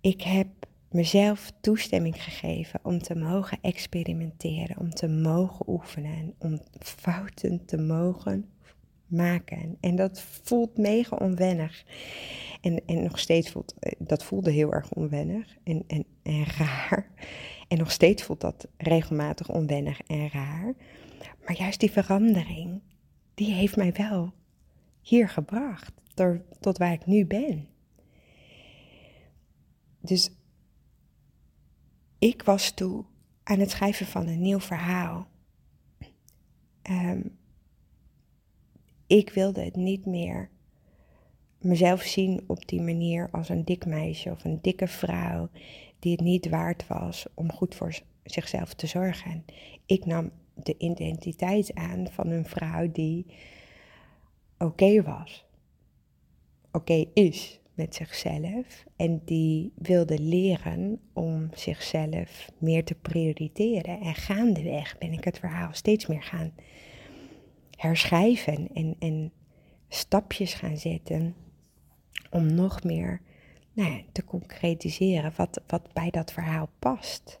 Ik 0.00 0.22
heb 0.22 0.48
mezelf 0.90 1.52
toestemming 1.60 2.22
gegeven 2.22 2.80
om 2.82 2.98
te 2.98 3.14
mogen 3.14 3.58
experimenteren, 3.60 4.78
om 4.78 4.90
te 4.90 5.08
mogen 5.08 5.68
oefenen, 5.68 6.34
om 6.38 6.60
fouten 6.78 7.64
te 7.64 7.76
mogen 7.76 8.50
maken. 9.08 9.76
En 9.80 9.96
dat 9.96 10.20
voelt 10.20 10.76
mega 10.76 11.16
onwennig. 11.16 11.84
En, 12.60 12.82
en 12.86 13.02
nog 13.02 13.18
steeds 13.18 13.50
voelt, 13.50 13.74
eh, 13.78 13.92
dat 13.98 14.24
voelde 14.24 14.50
heel 14.50 14.72
erg 14.72 14.92
onwennig 14.92 15.56
en, 15.62 15.84
en, 15.86 16.04
en 16.22 16.44
raar. 16.58 17.10
En 17.68 17.78
nog 17.78 17.90
steeds 17.90 18.22
voelt 18.22 18.40
dat 18.40 18.68
regelmatig 18.76 19.48
onwennig 19.50 20.00
en 20.06 20.30
raar. 20.30 20.74
Maar 21.46 21.56
juist 21.56 21.80
die 21.80 21.90
verandering, 21.90 22.80
die 23.34 23.52
heeft 23.52 23.76
mij 23.76 23.92
wel 23.92 24.32
hier 25.00 25.28
gebracht, 25.28 25.92
tot 26.60 26.78
waar 26.78 26.92
ik 26.92 27.06
nu 27.06 27.26
ben. 27.26 27.68
Dus 30.00 30.30
ik 32.18 32.42
was 32.42 32.70
toe 32.70 33.04
aan 33.42 33.58
het 33.58 33.70
schrijven 33.70 34.06
van 34.06 34.26
een 34.26 34.40
nieuw 34.40 34.60
verhaal. 34.60 35.28
Um, 36.90 37.37
ik 39.08 39.30
wilde 39.30 39.60
het 39.60 39.76
niet 39.76 40.06
meer 40.06 40.50
mezelf 41.60 42.02
zien 42.02 42.44
op 42.46 42.68
die 42.68 42.80
manier 42.80 43.28
als 43.32 43.48
een 43.48 43.64
dik 43.64 43.86
meisje 43.86 44.30
of 44.30 44.44
een 44.44 44.58
dikke 44.62 44.86
vrouw 44.86 45.48
die 45.98 46.12
het 46.12 46.20
niet 46.20 46.48
waard 46.48 46.86
was 46.86 47.26
om 47.34 47.52
goed 47.52 47.74
voor 47.74 47.98
zichzelf 48.22 48.74
te 48.74 48.86
zorgen. 48.86 49.44
Ik 49.86 50.06
nam 50.06 50.30
de 50.54 50.74
identiteit 50.78 51.74
aan 51.74 52.08
van 52.10 52.30
een 52.30 52.44
vrouw 52.44 52.92
die 52.92 53.26
oké 54.58 55.02
was, 55.02 55.46
oké 56.72 57.04
is 57.14 57.60
met 57.74 57.94
zichzelf 57.94 58.84
en 58.96 59.22
die 59.24 59.72
wilde 59.74 60.18
leren 60.18 61.00
om 61.12 61.48
zichzelf 61.54 62.50
meer 62.58 62.84
te 62.84 62.94
prioriteren. 62.94 64.00
En 64.00 64.14
gaandeweg 64.14 64.98
ben 64.98 65.12
ik 65.12 65.24
het 65.24 65.38
verhaal 65.38 65.72
steeds 65.72 66.06
meer 66.06 66.22
gaan 66.22 66.52
herschrijven 67.78 68.68
en, 68.74 68.96
en 68.98 69.32
stapjes 69.88 70.54
gaan 70.54 70.76
zetten 70.76 71.34
om 72.30 72.54
nog 72.54 72.82
meer 72.82 73.20
nou 73.72 73.90
ja, 73.90 74.00
te 74.12 74.24
concretiseren 74.24 75.32
wat, 75.36 75.60
wat 75.66 75.92
bij 75.92 76.10
dat 76.10 76.32
verhaal 76.32 76.68
past. 76.78 77.40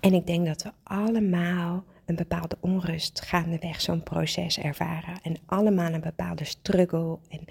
En 0.00 0.14
ik 0.14 0.26
denk 0.26 0.46
dat 0.46 0.62
we 0.62 0.70
allemaal 0.82 1.84
een 2.04 2.14
bepaalde 2.14 2.56
onrust 2.60 3.20
gaandeweg 3.20 3.80
zo'n 3.80 4.02
proces 4.02 4.58
ervaren. 4.58 5.20
En 5.22 5.36
allemaal 5.46 5.92
een 5.92 6.00
bepaalde 6.00 6.44
struggle 6.44 7.18
en, 7.28 7.44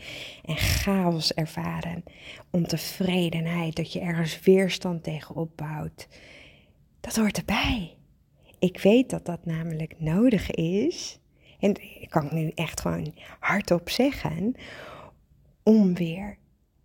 en 0.46 0.58
chaos 0.58 1.34
ervaren. 1.34 2.04
Ontevredenheid, 2.50 3.76
dat 3.76 3.94
je 3.94 4.00
ergens 4.00 4.40
weerstand 4.40 5.04
tegen 5.04 5.36
opbouwt. 5.36 6.08
Dat 7.00 7.16
hoort 7.16 7.38
erbij. 7.38 7.97
Ik 8.60 8.80
weet 8.80 9.10
dat 9.10 9.26
dat 9.26 9.46
namelijk 9.46 9.96
nodig 9.98 10.52
is. 10.52 11.20
En 11.60 11.70
ik 12.00 12.08
kan 12.10 12.30
nu 12.32 12.52
echt 12.56 12.82
gewoon 12.82 13.14
hardop 13.40 13.90
zeggen. 13.90 14.56
Om 15.64 15.94
weer 15.94 16.38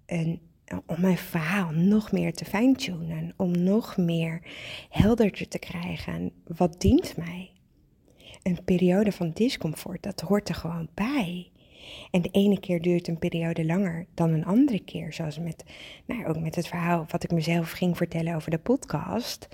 een, 0.07 0.41
om 0.87 1.01
mijn 1.01 1.19
verhaal 1.19 1.71
nog 1.71 2.13
meer 2.13 2.33
te 2.33 2.45
fine-tunen. 2.45 3.35
Om 3.37 3.63
nog 3.63 3.97
meer 3.97 4.43
helderder 4.89 5.49
te 5.49 5.59
krijgen. 5.59 6.33
Wat 6.47 6.81
dient 6.81 7.17
mij? 7.17 7.51
Een 8.43 8.65
periode 8.65 9.13
van 9.13 9.31
discomfort, 9.31 10.03
dat 10.03 10.21
hoort 10.21 10.49
er 10.49 10.55
gewoon 10.55 10.89
bij. 10.95 11.51
En 12.11 12.23
de 12.23 12.29
ene 12.31 12.61
keer 12.61 12.83
duurt 12.83 13.09
een 13.09 13.19
periode 13.19 13.65
langer 13.65 14.07
dan 14.15 14.31
een 14.31 14.45
andere 14.45 14.81
keer. 14.85 15.13
Zoals 15.13 15.39
met, 15.39 15.65
nou, 16.07 16.27
ook 16.27 16.41
met 16.41 16.55
het 16.55 16.69
verhaal 16.69 17.07
wat 17.09 17.25
ik 17.25 17.31
mezelf 17.31 17.71
ging 17.71 17.97
vertellen 17.97 18.35
over 18.35 18.51
de 18.51 18.59
podcast. 18.59 19.49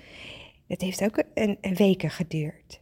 Het 0.69 0.81
heeft 0.81 1.03
ook 1.03 1.23
een, 1.33 1.57
weken 1.61 2.09
geduurd. 2.09 2.81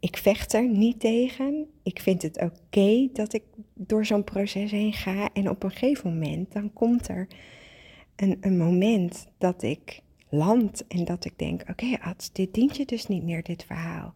Ik 0.00 0.16
vecht 0.16 0.52
er 0.52 0.68
niet 0.68 1.00
tegen. 1.00 1.66
Ik 1.82 2.00
vind 2.00 2.22
het 2.22 2.40
oké 2.40 3.08
dat 3.12 3.32
ik 3.32 3.42
door 3.74 4.06
zo'n 4.06 4.24
proces 4.24 4.70
heen 4.70 4.92
ga. 4.92 5.32
En 5.32 5.50
op 5.50 5.62
een 5.62 5.70
gegeven 5.70 6.12
moment, 6.12 6.52
dan 6.52 6.72
komt 6.72 7.08
er 7.08 7.26
een, 8.16 8.36
een 8.40 8.56
moment 8.56 9.26
dat 9.38 9.62
ik 9.62 10.00
land 10.28 10.86
en 10.86 11.04
dat 11.04 11.24
ik 11.24 11.38
denk: 11.38 11.60
oké, 11.60 11.70
okay, 11.70 11.98
Ad, 12.00 12.30
dit 12.32 12.54
dient 12.54 12.76
je 12.76 12.84
dus 12.84 13.06
niet 13.06 13.22
meer, 13.22 13.42
dit 13.42 13.64
verhaal. 13.64 14.14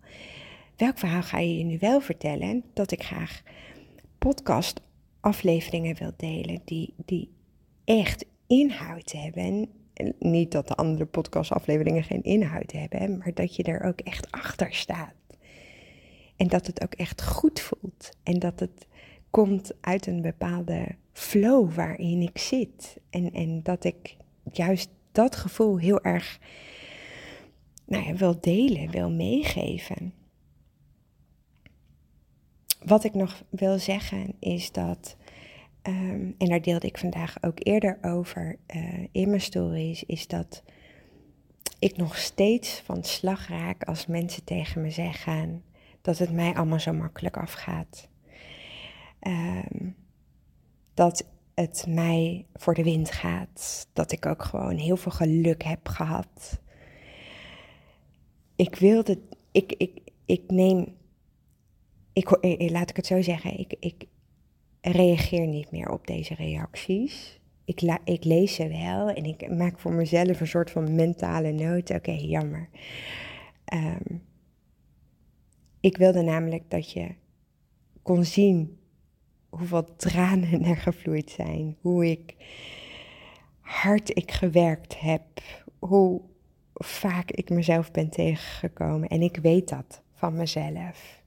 Welk 0.76 0.98
verhaal 0.98 1.22
ga 1.22 1.38
je 1.38 1.58
je 1.58 1.64
nu 1.64 1.78
wel 1.78 2.00
vertellen? 2.00 2.64
Dat 2.72 2.90
ik 2.90 3.02
graag 3.02 3.42
podcast 4.18 4.80
afleveringen 5.20 5.96
wil 5.96 6.12
delen 6.16 6.60
die, 6.64 6.94
die 7.04 7.30
echt 7.84 8.26
inhoud 8.46 9.12
hebben 9.12 9.68
niet 10.18 10.52
dat 10.52 10.68
de 10.68 10.74
andere 10.74 11.04
podcastafleveringen 11.06 12.02
geen 12.02 12.22
inhoud 12.22 12.72
hebben, 12.72 13.18
maar 13.18 13.34
dat 13.34 13.56
je 13.56 13.62
er 13.62 13.82
ook 13.82 14.00
echt 14.00 14.30
achter 14.30 14.74
staat. 14.74 15.14
En 16.36 16.48
dat 16.48 16.66
het 16.66 16.82
ook 16.82 16.94
echt 16.94 17.22
goed 17.22 17.60
voelt. 17.60 18.10
En 18.22 18.38
dat 18.38 18.60
het 18.60 18.86
komt 19.30 19.72
uit 19.80 20.06
een 20.06 20.22
bepaalde 20.22 20.86
flow 21.12 21.72
waarin 21.72 22.22
ik 22.22 22.38
zit. 22.38 22.96
En, 23.10 23.32
en 23.32 23.62
dat 23.62 23.84
ik 23.84 24.16
juist 24.52 24.88
dat 25.12 25.36
gevoel 25.36 25.78
heel 25.78 26.00
erg 26.00 26.38
nou 27.84 28.04
ja, 28.04 28.14
wil 28.14 28.40
delen, 28.40 28.90
wil 28.90 29.10
meegeven. 29.10 30.14
Wat 32.84 33.04
ik 33.04 33.14
nog 33.14 33.42
wil 33.48 33.78
zeggen 33.78 34.34
is 34.38 34.72
dat 34.72 35.16
Um, 35.88 36.34
en 36.38 36.48
daar 36.48 36.62
deelde 36.62 36.86
ik 36.86 36.98
vandaag 36.98 37.42
ook 37.42 37.58
eerder 37.58 37.98
over 38.02 38.58
uh, 38.74 39.06
in 39.12 39.28
mijn 39.28 39.40
stories, 39.40 40.04
is 40.04 40.26
dat 40.26 40.62
ik 41.78 41.96
nog 41.96 42.16
steeds 42.16 42.80
van 42.80 43.04
slag 43.04 43.48
raak 43.48 43.84
als 43.84 44.06
mensen 44.06 44.44
tegen 44.44 44.82
me 44.82 44.90
zeggen 44.90 45.64
dat 46.02 46.18
het 46.18 46.32
mij 46.32 46.54
allemaal 46.54 46.80
zo 46.80 46.92
makkelijk 46.92 47.36
afgaat. 47.36 48.08
Um, 49.20 49.96
dat 50.94 51.26
het 51.54 51.84
mij 51.88 52.46
voor 52.54 52.74
de 52.74 52.82
wind 52.82 53.10
gaat. 53.10 53.88
Dat 53.92 54.12
ik 54.12 54.26
ook 54.26 54.42
gewoon 54.42 54.76
heel 54.76 54.96
veel 54.96 55.12
geluk 55.12 55.62
heb 55.62 55.88
gehad. 55.88 56.60
Ik 58.56 58.74
wilde, 58.74 59.20
ik, 59.52 59.72
ik, 59.72 60.00
ik 60.24 60.42
neem, 60.46 60.96
ik, 62.12 62.30
eh, 62.30 62.70
laat 62.70 62.90
ik 62.90 62.96
het 62.96 63.06
zo 63.06 63.22
zeggen, 63.22 63.58
ik, 63.58 63.74
ik 63.80 64.06
reageer 64.92 65.46
niet 65.46 65.70
meer 65.70 65.90
op 65.90 66.06
deze 66.06 66.34
reacties. 66.34 67.40
Ik, 67.64 67.80
la, 67.80 67.98
ik 68.04 68.24
lees 68.24 68.54
ze 68.54 68.68
wel 68.68 69.10
en 69.10 69.24
ik 69.24 69.50
maak 69.50 69.78
voor 69.78 69.92
mezelf 69.92 70.40
een 70.40 70.46
soort 70.46 70.70
van 70.70 70.94
mentale 70.94 71.52
noot. 71.52 71.90
Oké, 71.90 72.12
jammer. 72.12 72.68
Um, 73.74 74.22
ik 75.80 75.96
wilde 75.96 76.22
namelijk 76.22 76.70
dat 76.70 76.92
je 76.92 77.14
kon 78.02 78.24
zien 78.24 78.78
hoeveel 79.48 79.96
tranen 79.96 80.62
er 80.64 80.76
gevloeid 80.76 81.30
zijn, 81.30 81.76
hoe 81.80 82.10
ik 82.10 82.34
hard 83.60 84.16
ik 84.16 84.30
gewerkt 84.30 85.00
heb, 85.00 85.22
hoe 85.78 86.20
vaak 86.74 87.30
ik 87.30 87.50
mezelf 87.50 87.90
ben 87.90 88.08
tegengekomen. 88.08 89.08
En 89.08 89.22
ik 89.22 89.36
weet 89.36 89.68
dat 89.68 90.02
van 90.12 90.36
mezelf. 90.36 91.22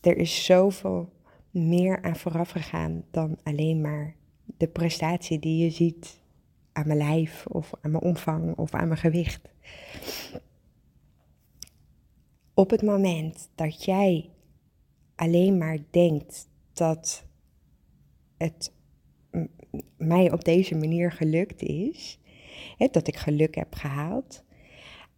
Er 0.00 0.16
is 0.16 0.44
zoveel 0.44 1.12
meer 1.52 2.02
aan 2.02 2.16
vooraf 2.16 2.50
gegaan 2.50 3.04
dan 3.10 3.38
alleen 3.42 3.80
maar 3.80 4.16
de 4.56 4.68
prestatie 4.68 5.38
die 5.38 5.64
je 5.64 5.70
ziet 5.70 6.20
aan 6.72 6.86
mijn 6.86 6.98
lijf 6.98 7.46
of 7.46 7.72
aan 7.80 7.90
mijn 7.90 8.02
omvang 8.02 8.56
of 8.56 8.74
aan 8.74 8.88
mijn 8.88 9.00
gewicht. 9.00 9.48
Op 12.54 12.70
het 12.70 12.82
moment 12.82 13.48
dat 13.54 13.84
jij 13.84 14.30
alleen 15.14 15.58
maar 15.58 15.78
denkt 15.90 16.48
dat 16.72 17.26
het 18.36 18.72
mij 19.96 20.32
op 20.32 20.44
deze 20.44 20.74
manier 20.74 21.12
gelukt 21.12 21.62
is, 21.62 22.18
hè, 22.76 22.86
dat 22.90 23.06
ik 23.06 23.16
geluk 23.16 23.54
heb 23.54 23.74
gehaald, 23.74 24.44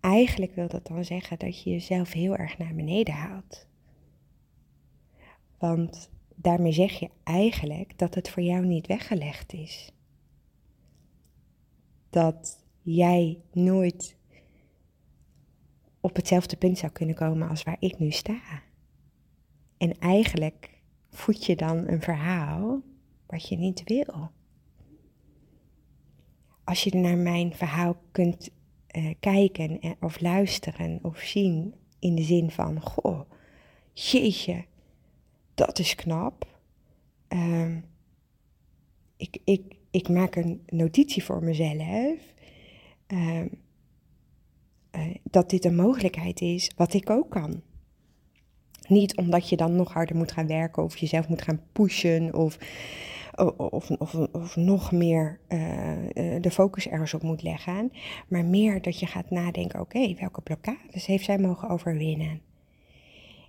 eigenlijk 0.00 0.54
wil 0.54 0.68
dat 0.68 0.86
dan 0.86 1.04
zeggen 1.04 1.38
dat 1.38 1.62
je 1.62 1.70
jezelf 1.70 2.12
heel 2.12 2.36
erg 2.36 2.58
naar 2.58 2.74
beneden 2.74 3.14
haalt. 3.14 3.66
Want 5.58 6.10
daarmee 6.34 6.72
zeg 6.72 6.92
je 6.92 7.10
eigenlijk 7.22 7.98
dat 7.98 8.14
het 8.14 8.30
voor 8.30 8.42
jou 8.42 8.66
niet 8.66 8.86
weggelegd 8.86 9.52
is. 9.52 9.92
Dat 12.10 12.64
jij 12.82 13.38
nooit 13.52 14.16
op 16.00 16.16
hetzelfde 16.16 16.56
punt 16.56 16.78
zou 16.78 16.92
kunnen 16.92 17.14
komen 17.14 17.48
als 17.48 17.62
waar 17.62 17.76
ik 17.78 17.98
nu 17.98 18.10
sta. 18.10 18.62
En 19.76 19.98
eigenlijk 19.98 20.70
voed 21.10 21.44
je 21.44 21.56
dan 21.56 21.88
een 21.88 22.02
verhaal 22.02 22.82
wat 23.26 23.48
je 23.48 23.56
niet 23.56 23.82
wil. 23.84 24.30
Als 26.64 26.84
je 26.84 26.96
naar 26.96 27.16
mijn 27.16 27.54
verhaal 27.54 27.96
kunt 28.10 28.50
uh, 28.96 29.14
kijken 29.20 29.96
of 30.00 30.20
luisteren 30.20 30.98
of 31.02 31.18
zien 31.18 31.74
in 31.98 32.14
de 32.14 32.22
zin 32.22 32.50
van, 32.50 32.80
goh, 32.80 33.20
jeetje, 33.92 34.64
dat 35.54 35.78
is 35.78 35.94
knap. 35.94 36.46
Uh, 37.28 37.76
ik, 39.16 39.38
ik, 39.44 39.76
ik 39.90 40.08
maak 40.08 40.36
een 40.36 40.62
notitie 40.66 41.24
voor 41.24 41.44
mezelf. 41.44 42.34
Uh, 43.08 43.40
dat 45.22 45.50
dit 45.50 45.64
een 45.64 45.76
mogelijkheid 45.76 46.40
is 46.40 46.70
wat 46.76 46.94
ik 46.94 47.10
ook 47.10 47.30
kan. 47.30 47.62
Niet 48.88 49.16
omdat 49.16 49.48
je 49.48 49.56
dan 49.56 49.76
nog 49.76 49.92
harder 49.92 50.16
moet 50.16 50.32
gaan 50.32 50.46
werken 50.46 50.82
of 50.82 50.96
jezelf 50.96 51.28
moet 51.28 51.42
gaan 51.42 51.60
pushen 51.72 52.34
of, 52.34 52.58
of, 53.56 53.90
of, 53.90 54.14
of 54.14 54.56
nog 54.56 54.92
meer 54.92 55.40
uh, 55.48 55.60
de 56.40 56.50
focus 56.50 56.88
ergens 56.88 57.14
op 57.14 57.22
moet 57.22 57.42
leggen. 57.42 57.92
Maar 58.28 58.44
meer 58.44 58.82
dat 58.82 58.98
je 58.98 59.06
gaat 59.06 59.30
nadenken, 59.30 59.80
oké, 59.80 60.14
welke 60.14 60.40
blokkades 60.40 61.06
heeft 61.06 61.24
zij 61.24 61.38
mogen 61.38 61.68
overwinnen? 61.68 62.40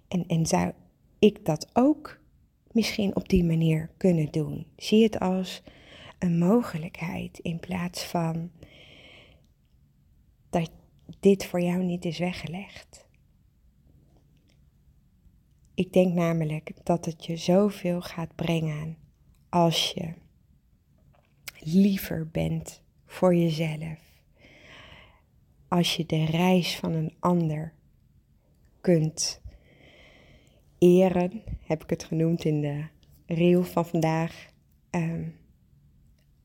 En, 0.07 0.23
en 0.27 0.45
zou 0.45 0.71
ik 1.25 1.45
dat 1.45 1.69
ook 1.73 2.19
misschien 2.71 3.15
op 3.15 3.29
die 3.29 3.43
manier 3.43 3.89
kunnen 3.97 4.31
doen? 4.31 4.65
Zie 4.75 5.03
het 5.03 5.19
als 5.19 5.63
een 6.19 6.37
mogelijkheid 6.37 7.39
in 7.39 7.59
plaats 7.59 8.03
van 8.03 8.51
dat 10.49 10.71
dit 11.19 11.45
voor 11.45 11.61
jou 11.61 11.83
niet 11.83 12.05
is 12.05 12.19
weggelegd. 12.19 13.05
Ik 15.73 15.93
denk 15.93 16.13
namelijk 16.13 16.71
dat 16.83 17.05
het 17.05 17.25
je 17.25 17.37
zoveel 17.37 18.01
gaat 18.01 18.35
brengen 18.35 18.97
als 19.49 19.91
je 19.91 20.13
liever 21.59 22.29
bent 22.29 22.81
voor 23.05 23.35
jezelf. 23.35 23.99
Als 25.67 25.95
je 25.95 26.05
de 26.05 26.25
reis 26.25 26.75
van 26.75 26.93
een 26.93 27.13
ander 27.19 27.73
kunt 28.81 29.41
eren, 30.85 31.41
heb 31.61 31.83
ik 31.83 31.89
het 31.89 32.03
genoemd 32.03 32.45
in 32.45 32.61
de 32.61 32.83
reel 33.25 33.63
van 33.63 33.85
vandaag. 33.85 34.49
Um, 34.91 35.35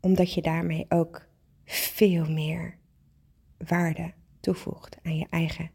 omdat 0.00 0.32
je 0.32 0.42
daarmee 0.42 0.86
ook 0.88 1.28
veel 1.64 2.30
meer 2.30 2.78
waarde 3.68 4.12
toevoegt 4.40 4.96
aan 5.02 5.16
je 5.16 5.26
eigen 5.30 5.70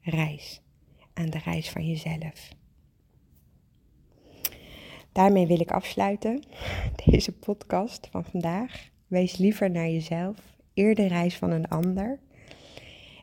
reis, 0.00 0.62
aan 1.14 1.30
de 1.30 1.38
reis 1.38 1.70
van 1.70 1.86
jezelf. 1.86 2.48
Daarmee 5.12 5.46
wil 5.46 5.60
ik 5.60 5.70
afsluiten 5.70 6.42
deze 7.04 7.32
podcast 7.32 8.08
van 8.10 8.24
vandaag. 8.24 8.90
Wees 9.06 9.36
liever 9.36 9.70
naar 9.70 9.88
jezelf, 9.88 10.36
eer 10.74 10.94
de 10.94 11.06
reis 11.06 11.36
van 11.36 11.50
een 11.50 11.68
ander 11.68 12.20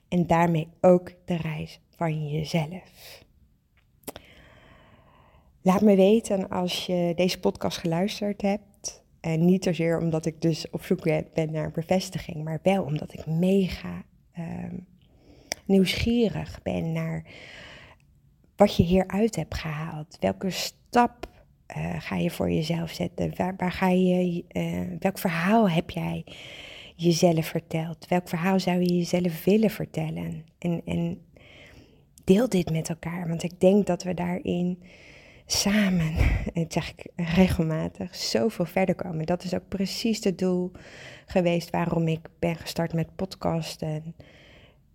en 0.08 0.28
daarmee 0.28 0.68
ook 0.82 1.12
de 1.26 1.36
reis 1.36 1.80
van 1.90 2.30
jezelf. 2.30 3.24
Laat 5.70 5.82
me 5.82 5.96
weten 5.96 6.50
als 6.50 6.86
je 6.86 7.14
deze 7.16 7.40
podcast 7.40 7.78
geluisterd 7.78 8.42
hebt. 8.42 9.04
En 9.20 9.46
niet 9.46 9.64
zozeer 9.64 10.00
omdat 10.00 10.26
ik 10.26 10.42
dus 10.42 10.70
op 10.70 10.84
zoek 10.84 11.04
ben 11.34 11.52
naar 11.52 11.72
bevestiging, 11.72 12.44
maar 12.44 12.60
wel 12.64 12.84
omdat 12.84 13.14
ik 13.14 13.26
mega 13.26 14.04
uh, 14.38 14.46
nieuwsgierig 15.66 16.60
ben 16.64 16.92
naar 16.92 17.26
wat 18.56 18.76
je 18.76 18.84
hieruit 18.84 19.36
hebt 19.36 19.56
gehaald. 19.56 20.18
Welke 20.20 20.50
stap 20.50 21.30
uh, 21.78 21.96
ga 22.00 22.16
je 22.16 22.32
voor 22.32 22.52
jezelf 22.52 22.92
zetten? 22.92 23.34
Waar, 23.58 23.72
ga 23.72 23.88
je, 23.90 24.44
uh, 24.52 24.98
welk 25.00 25.18
verhaal 25.18 25.70
heb 25.70 25.90
jij 25.90 26.24
jezelf 26.96 27.46
verteld? 27.46 28.08
Welk 28.08 28.28
verhaal 28.28 28.60
zou 28.60 28.80
je 28.80 28.98
jezelf 28.98 29.44
willen 29.44 29.70
vertellen? 29.70 30.46
En, 30.60 30.82
en 30.86 31.22
deel 32.24 32.50
dit 32.50 32.72
met 32.72 32.90
elkaar, 32.90 33.28
want 33.28 33.44
ik 33.44 33.60
denk 33.60 33.88
dat 33.88 34.04
we 34.04 34.14
daarin 34.14 34.80
samen, 35.52 36.16
dat 36.54 36.74
zeg 36.74 36.90
ik 36.90 37.12
regelmatig, 37.16 38.16
zoveel 38.16 38.66
verder 38.66 38.96
komen. 38.96 39.26
Dat 39.26 39.44
is 39.44 39.54
ook 39.54 39.68
precies 39.68 40.24
het 40.24 40.38
doel 40.38 40.72
geweest 41.26 41.70
waarom 41.70 42.08
ik 42.08 42.28
ben 42.40 42.56
gestart 42.56 42.94
met 42.94 43.16
podcasten. 43.16 44.16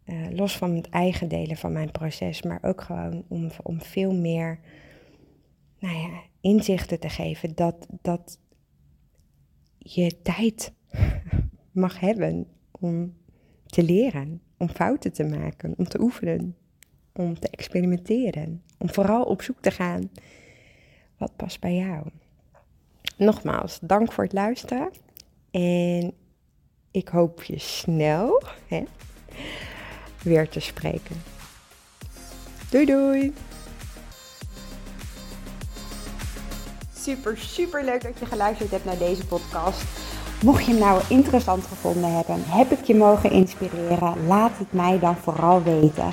Uh, 0.07 0.31
los 0.31 0.57
van 0.57 0.75
het 0.77 0.89
eigen 0.89 1.29
delen 1.29 1.57
van 1.57 1.73
mijn 1.73 1.91
proces, 1.91 2.43
maar 2.43 2.59
ook 2.63 2.81
gewoon 2.81 3.25
om, 3.29 3.51
om 3.63 3.83
veel 3.83 4.15
meer 4.15 4.59
nou 5.79 5.97
ja, 5.97 6.23
inzichten 6.41 7.01
te 7.01 7.09
geven 7.09 7.55
dat, 7.55 7.87
dat 8.03 8.39
je 9.79 10.23
tijd 10.23 10.73
mag 11.73 12.01
hebben 12.01 12.47
om 12.71 13.15
te 13.67 13.83
leren, 13.83 14.43
om 14.57 14.69
fouten 14.69 15.13
te 15.13 15.25
maken, 15.25 15.75
om 15.77 15.85
te 15.89 16.01
oefenen, 16.01 16.57
om 17.13 17.39
te 17.39 17.49
experimenteren, 17.49 18.63
om 18.79 18.91
vooral 18.91 19.25
op 19.25 19.43
zoek 19.43 19.61
te 19.61 19.71
gaan 19.71 20.11
wat 21.19 21.37
past 21.37 21.61
bij 21.61 21.75
jou. 21.75 22.03
Nogmaals, 23.17 23.79
dank 23.81 24.13
voor 24.13 24.25
het 24.25 24.33
luisteren 24.33 24.91
en 25.51 26.13
ik 26.91 27.09
hoop 27.09 27.43
je 27.43 27.59
snel 27.59 28.43
hè, 28.67 28.85
weer 30.23 30.49
te 30.49 30.61
spreken. 30.61 31.23
Doei 32.71 32.87
doei! 32.87 33.35
super, 37.05 37.39
super 37.39 37.85
leuk 37.85 38.03
dat 38.03 38.19
je 38.19 38.27
geluisterd 38.27 38.71
hebt 38.71 38.85
naar 38.85 38.99
deze 38.99 39.27
podcast. 39.27 39.83
Mocht 40.43 40.65
je 40.65 40.71
hem 40.71 40.81
nou 40.81 41.03
interessant 41.09 41.67
gevonden 41.67 42.15
hebben, 42.15 42.43
heb 42.47 42.71
ik 42.71 42.85
je 42.85 42.95
mogen 42.95 43.31
inspireren, 43.31 44.27
laat 44.27 44.59
het 44.59 44.73
mij 44.73 44.99
dan 44.99 45.17
vooral 45.17 45.63
weten. 45.63 46.13